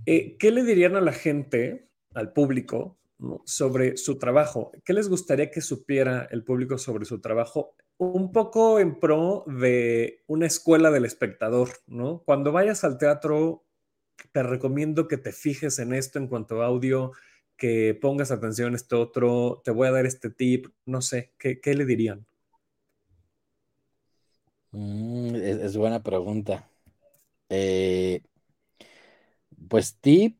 [0.05, 2.97] Eh, ¿Qué le dirían a la gente, al público,
[3.45, 4.71] sobre su trabajo?
[4.83, 10.23] ¿Qué les gustaría que supiera el público sobre su trabajo un poco en pro de
[10.27, 12.23] una escuela del espectador, ¿no?
[12.25, 13.63] Cuando vayas al teatro,
[14.31, 17.13] te recomiendo que te fijes en esto en cuanto a audio,
[17.57, 21.73] que pongas atención a esto otro, te voy a dar este tip, no sé, ¿qué,
[21.73, 22.25] le dirían?
[24.71, 26.69] Mm, es, buena pregunta.
[27.47, 28.21] Eh,
[29.69, 30.39] pues tip,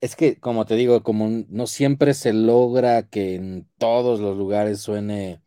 [0.00, 4.80] es que como te digo, como no siempre se logra que en todos los lugares
[4.80, 5.40] suene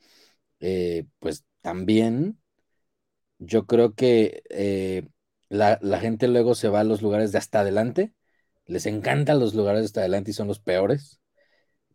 [0.59, 2.39] eh, pues también
[3.37, 5.07] yo creo que eh,
[5.47, 8.13] la, gente luego se va a los lugares de hasta adelante,
[8.65, 11.21] les encantan los lugares de hasta adelante y son los peores.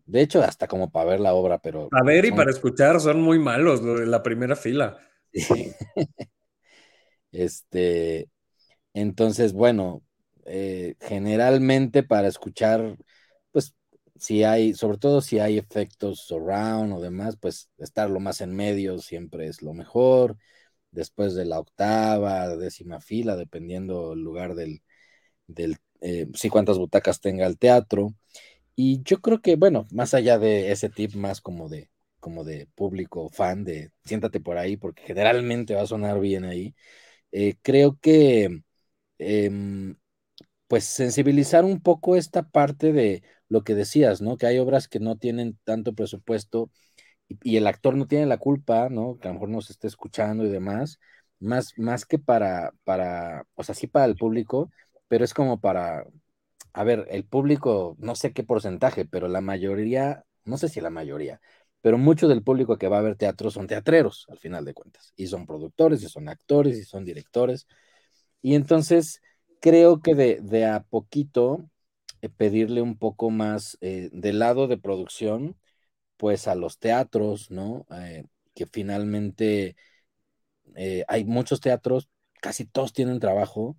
[0.07, 1.89] De hecho, hasta como para ver la obra, pero...
[1.89, 4.99] Para ver y para escuchar son muy malos, en la primera fila.
[7.33, 8.29] este,
[8.93, 10.03] entonces, bueno,
[10.47, 12.97] eh, generalmente para escuchar,
[13.53, 13.75] pues
[14.17, 18.55] si hay, sobre todo si hay efectos surround o demás, pues estar lo más en
[18.57, 20.37] medio siempre es lo mejor.
[20.93, 24.83] Después de la octava, décima fila, dependiendo el lugar del,
[25.47, 28.15] del eh, sí, cuántas butacas tenga el teatro.
[28.77, 31.91] Y yo creo que, bueno, más allá de ese tip más como de,
[32.21, 36.75] como de público fan, de siéntate por ahí, porque generalmente va a sonar bien ahí,
[37.33, 38.63] eh, creo que
[39.19, 39.97] em,
[40.69, 44.37] pues sensibilizar un poco esta parte de lo que decías, ¿no?
[44.37, 46.71] Que hay obras que no tienen tanto presupuesto
[47.29, 49.19] y, el actor no tiene la culpa, ¿no?
[49.19, 51.01] Que a lo mejor nos esté escuchando y demás,
[51.41, 54.71] más, más que para, para, o sea, sí para el público,
[55.09, 56.07] pero es como para,
[56.73, 60.91] a ver, el público, no sé qué porcentaje, pero la mayoría, no sé si la
[60.91, 61.41] mayoría,
[61.81, 65.13] pero mucho del público que va a ver teatro son teatreros, al final de cuentas,
[65.17, 67.67] y son productores, y son actores, y son directores.
[68.43, 69.23] Y entonces,
[69.65, 71.71] creo que de, a poquito
[72.21, 75.57] eh, pedirle un poco más eh, del lado de producción,
[76.19, 77.87] pues a los teatros, ¿no?
[77.91, 79.77] Eh, que finalmente
[81.09, 82.11] hay muchos teatros,
[82.43, 83.77] casi todos tienen trabajo,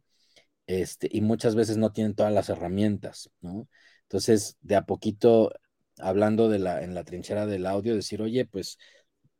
[0.67, 3.67] este, y muchas veces no tienen todas las herramientas, ¿no?
[4.03, 5.51] Entonces, de a poquito,
[5.99, 8.79] hablando de la, en la trinchera del audio, decir, oye, pues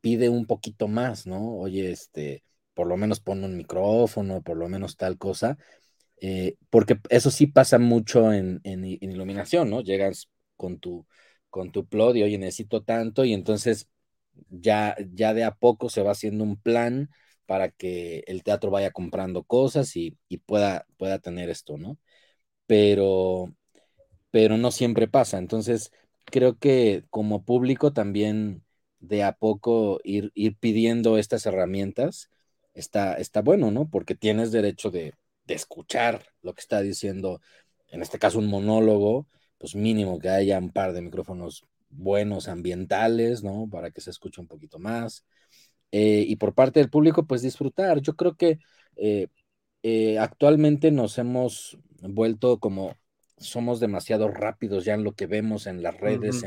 [0.02, 1.58] pide un poquito más, ¿no?
[1.58, 2.44] Oye, este,
[2.76, 5.58] por lo menos pon un micrófono, por lo menos tal cosa,
[6.28, 9.82] eh, porque eso sí pasa mucho en, iluminación, ¿no?
[9.82, 11.06] Llegas con tu,
[11.52, 13.90] con tu plot y, oye, necesito tanto, y entonces
[14.50, 17.12] ya, ya de a poco se va haciendo un plan
[17.46, 20.18] para que el teatro vaya comprando cosas y,
[20.48, 22.00] pueda, pueda tener esto, ¿no?
[22.68, 23.56] Pero,
[24.32, 25.38] pero no siempre pasa.
[25.38, 25.92] Entonces,
[26.26, 28.64] creo que como público también
[29.00, 32.32] de a poco ir, ir pidiendo estas herramientas
[32.74, 33.90] está, está bueno, ¿no?
[33.90, 35.14] Porque tienes derecho de,
[35.46, 37.42] de escuchar lo que está diciendo,
[37.92, 39.28] en este caso un monólogo,
[39.58, 43.70] pues mínimo que haya un par de micrófonos buenos ambientales, ¿no?
[43.70, 45.26] Para que se escuche un poquito más.
[45.92, 48.02] Eh, y por parte del público, pues disfrutar.
[48.02, 48.60] Yo creo que
[48.96, 49.28] eh,
[49.84, 52.96] eh, actualmente nos hemos vuelto como
[53.38, 56.44] somos demasiado rápidos ya en lo que vemos en las redes,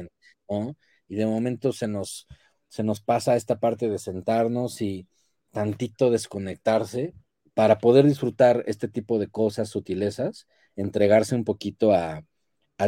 [0.48, 0.76] ¿no?
[1.06, 2.26] Y de momento se nos,
[2.68, 5.06] se nos pasa esta parte de sentarnos y
[5.52, 7.14] tantito desconectarse
[7.58, 10.46] para poder disfrutar este tipo de cosas, sutilezas,
[10.76, 12.24] entregarse un poquito a,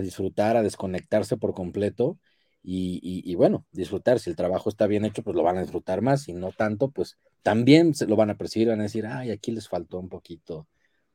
[0.00, 2.20] disfrutar, a desconectarse por completo
[2.62, 4.20] y, bueno, disfrutar.
[4.20, 6.22] Si el trabajo está bien hecho, pues lo van a disfrutar más.
[6.22, 9.50] Si no tanto, pues también se lo van a percibir, van a decir, ay, aquí
[9.50, 10.68] les faltó un poquito.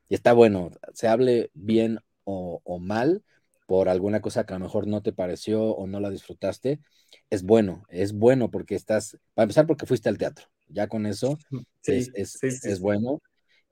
[0.09, 3.23] Y está bueno, se hable bien o, o mal
[3.67, 6.81] por alguna cosa que a lo mejor no te pareció o no la disfrutaste,
[7.29, 11.39] es bueno, es bueno porque estás, para empezar porque fuiste al teatro, ya con eso
[11.85, 12.11] es,
[12.43, 13.21] es, bueno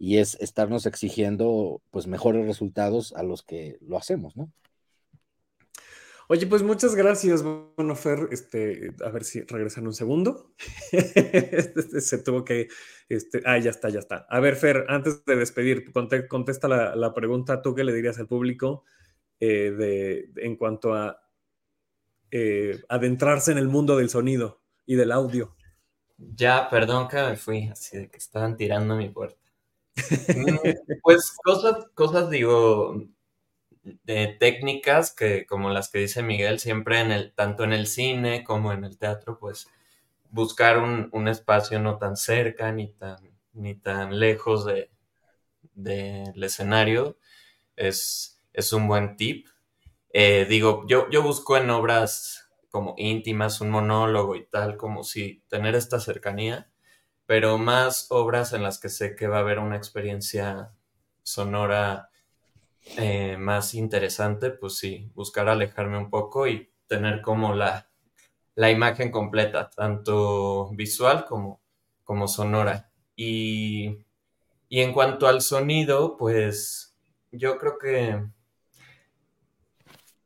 [0.03, 4.51] y es estarnos exigiendo pues mejores resultados a los que lo hacemos, ¿no?
[6.27, 10.51] Oye, pues muchas gracias, bueno, Fer, este, a ver si regresan un segundo.
[10.91, 12.67] Este, se tuvo que,
[13.07, 14.25] este, ah, ya está, ya está.
[14.29, 15.85] A ver, Fer, antes de despedir,
[16.27, 18.83] contesta la, la pregunta, ¿tú qué le dirías al público
[19.39, 21.17] eh, de, en cuanto a
[22.29, 25.55] eh, adentrarse en el mundo del sonido y del audio?
[26.17, 29.42] Ya, perdón que me fui, así de que estaban tirando mi puerta.
[29.95, 30.57] Mm,
[31.01, 33.05] pues cosas, cosas digo,
[33.83, 38.43] de técnicas que como las que dice Miguel, siempre en el, tanto en el cine
[38.43, 39.67] como en el teatro, pues
[40.29, 43.17] buscar un, espacio no tan cerca ni tan,
[43.53, 44.89] ni tan lejos de,
[45.75, 47.17] del escenario
[47.75, 49.47] es, es un buen tip.
[50.11, 55.43] Eh, digo, yo, yo busco en obras como íntimas, un monólogo y tal, como si
[55.47, 56.71] tener esta cercanía,
[57.25, 60.71] pero más obras en las que sé que va a haber una experiencia
[61.23, 62.09] sonora
[62.97, 67.89] eh, más interesante, pues sí, buscar alejarme un poco y tener como la,
[68.55, 71.61] la imagen completa, tanto visual como,
[72.03, 72.91] como sonora.
[73.15, 73.99] Y,
[74.69, 76.95] y en cuanto al sonido, pues
[77.31, 78.23] yo creo que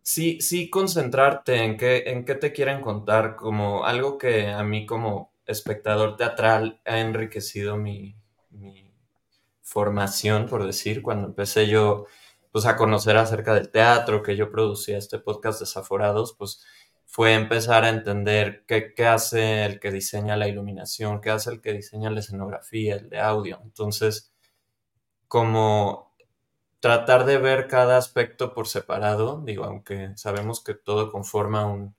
[0.02, 4.86] sí, sí concentrarte en qué, en qué te quieren contar, como algo que a mí
[4.86, 8.16] como espectador teatral ha enriquecido mi,
[9.62, 12.06] formación, por decir, cuando empecé yo
[12.54, 16.66] pues a conocer acerca del teatro, que yo producía este podcast Desaforados, pues
[17.06, 21.62] fue empezar a entender qué, qué, hace el que diseña la iluminación, qué hace el
[21.62, 23.60] que diseña la escenografía, el de audio.
[23.62, 24.34] Entonces,
[25.28, 26.16] como
[26.80, 31.97] tratar de ver cada aspecto por separado, digo, aunque sabemos que todo conforma un,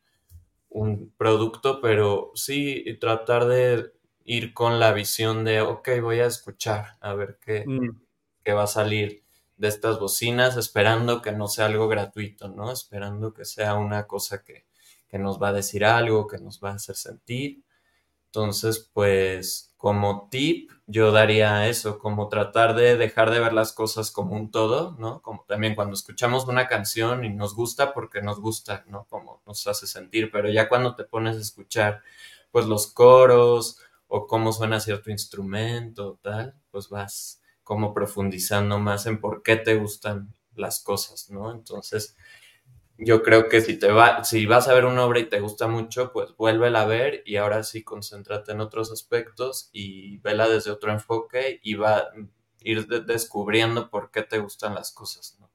[0.70, 3.92] un producto, pero sí tratar de
[4.24, 8.00] ir con la visión de, ok, voy a escuchar, a ver qué, mm.
[8.44, 9.22] qué va a salir
[9.56, 12.70] de estas bocinas, esperando que no sea algo gratuito, ¿no?
[12.70, 14.66] Esperando que sea una cosa que,
[15.08, 17.62] que nos va a decir algo, que nos va a hacer sentir.
[18.28, 24.10] Entonces, pues como tip, yo daría eso, como tratar de dejar de ver las cosas
[24.10, 25.22] como un todo, ¿no?
[25.22, 29.06] Como también cuando escuchamos una canción y nos gusta porque nos gusta, ¿no?
[29.08, 32.02] Como nos hace sentir, pero ya cuando te pones a escuchar,
[32.50, 39.20] pues los coros o cómo suena cierto instrumento, tal, pues vas como profundizando más en
[39.20, 41.52] por qué te gustan las cosas, ¿no?
[41.52, 42.16] Entonces,
[42.98, 45.68] yo creo que si te va, si vas a ver una obra y te gusta
[45.68, 50.72] mucho, pues vuélvela a ver y ahora sí concéntrate en otros aspectos y vela desde
[50.72, 52.10] otro enfoque y va a
[52.62, 55.48] ir descubriendo por qué te gustan las cosas, ¿no?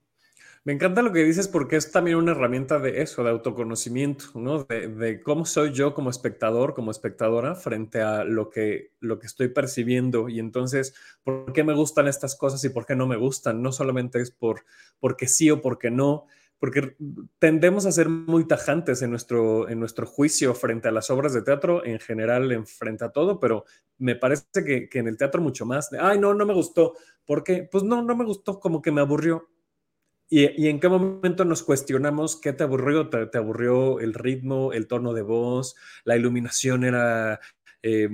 [0.65, 4.63] Me encanta lo que dices porque es también una herramienta de eso, de autoconocimiento, ¿no?
[4.63, 9.49] De, cómo soy yo como espectador, como espectadora, frente a lo que, lo que estoy
[9.49, 10.29] percibiendo.
[10.29, 13.61] Y entonces, ¿por qué me gustan estas cosas y por qué no me gustan?
[13.61, 14.63] No solamente es por
[15.01, 16.27] porque sí o porque no,
[16.64, 16.95] porque
[17.39, 21.41] tendemos a ser muy tajantes en nuestro, en nuestro juicio frente a las obras de
[21.41, 23.66] teatro, en general, en frente a todo, pero
[23.97, 25.91] me parece que, en el teatro mucho más.
[25.99, 26.93] Ay, no, no me gustó.
[27.26, 27.68] ¿Por qué?
[27.70, 29.49] Pues no, no me gustó, como que me aburrió
[30.30, 33.09] ¿Y, en qué momento nos cuestionamos qué te aburrió?
[33.09, 37.41] ¿Te, aburrió el ritmo, el tono de voz, la iluminación era
[37.84, 38.09] eh,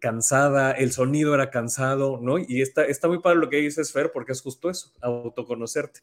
[0.00, 2.38] cansada, el sonido era cansado, ¿no?
[2.38, 6.00] Y está, está muy padre lo que dices, Fer, porque es justo eso, autoconocerte.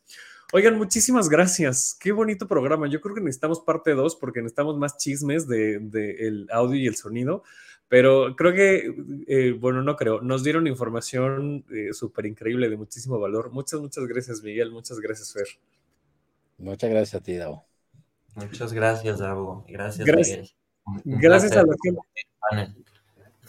[0.54, 1.98] Oigan, muchísimas gracias.
[2.00, 2.88] Qué bonito programa.
[2.88, 6.86] Yo creo que necesitamos parte 2 porque necesitamos más chismes del de, el audio y
[6.86, 7.44] el sonido.
[7.88, 8.96] Pero creo que,
[9.28, 13.52] eh, bueno, no creo, nos dieron información eh, súper increíble, de muchísimo valor.
[13.52, 14.72] Muchas, muchas gracias, Miguel.
[14.72, 15.48] Muchas gracias, Fer.
[16.58, 17.66] Muchas gracias a ti, Davo.
[18.36, 19.66] Muchas gracias, Davo.
[19.68, 20.65] Gracias, Miguel.
[21.04, 22.72] Gracias a la gente.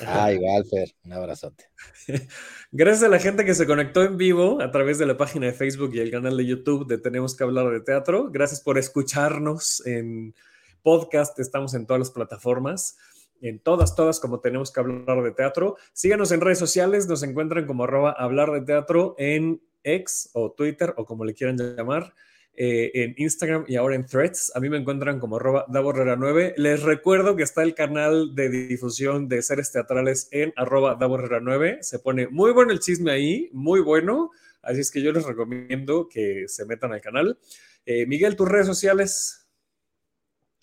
[0.07, 0.91] Ah, igual, Fer.
[1.05, 1.65] Un abrazote.
[2.71, 5.53] Gracias a la gente que se conectó en vivo a través de la página de
[5.53, 8.31] Facebook y el canal de YouTube de Tenemos que hablar de teatro.
[8.31, 10.35] Gracias por escucharnos en
[10.83, 11.39] podcast.
[11.39, 12.97] Estamos en todas las plataformas
[13.41, 15.77] en todas, todas, como tenemos que hablar de teatro.
[15.93, 20.95] Síganos en redes sociales, nos encuentran como arroba hablar de teatro en X o Twitter
[20.97, 22.15] o como le quieran llamar.
[22.59, 24.53] Eh, en Instagram y ahora en Threads.
[24.55, 26.55] A mí me encuentran como arroba daborrera9.
[26.57, 31.83] Les recuerdo que está el canal de difusión de seres teatrales en arroba daborrera9.
[31.83, 34.31] Se pone muy bueno el chisme ahí, muy bueno.
[34.63, 37.39] Así es que yo les recomiendo que se metan al canal.
[37.85, 39.47] Eh, Miguel, tus redes sociales.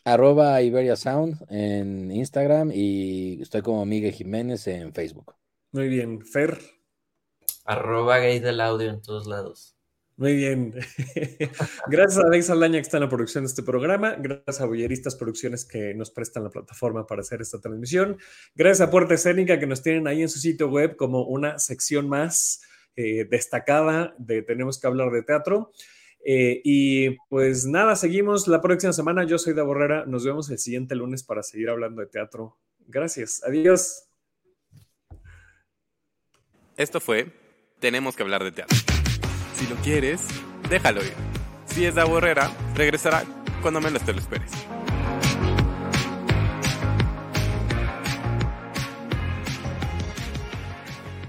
[0.04, 5.36] Arroba Iberia Sound en Instagram y estoy como Miguel Jiménez en Facebook.
[5.72, 6.26] Muy bien.
[6.26, 6.60] Fer.
[7.66, 9.73] Arroba gay del audio en todos lados.
[10.16, 10.74] Muy bien.
[11.88, 14.16] Gracias a Deis Saldaña que está en la producción de este programa.
[14.20, 18.18] Gracias a Bolleristas Producciones que nos prestan la plataforma para hacer esta transmisión.
[18.56, 22.08] Gracias a Puerta Escénica que nos tienen ahí en su sitio web como una sección
[22.08, 22.62] más
[22.96, 25.72] eh, destacada de Tenemos que hablar de teatro.
[26.24, 29.24] Eh, y pues nada, seguimos la próxima semana.
[29.24, 30.06] Yo soy de Borrera.
[30.06, 32.58] Nos vemos el siguiente lunes para seguir hablando de teatro.
[32.88, 33.44] Gracias.
[33.44, 34.08] Adiós.
[36.78, 37.32] Esto fue
[37.80, 38.93] Tenemos que hablar de teatro.
[39.64, 40.20] Si lo quieres,
[40.70, 41.14] déjalo ir.
[41.68, 43.24] Si es de Borrera, regresará
[43.62, 44.52] cuando menos te lo esperes.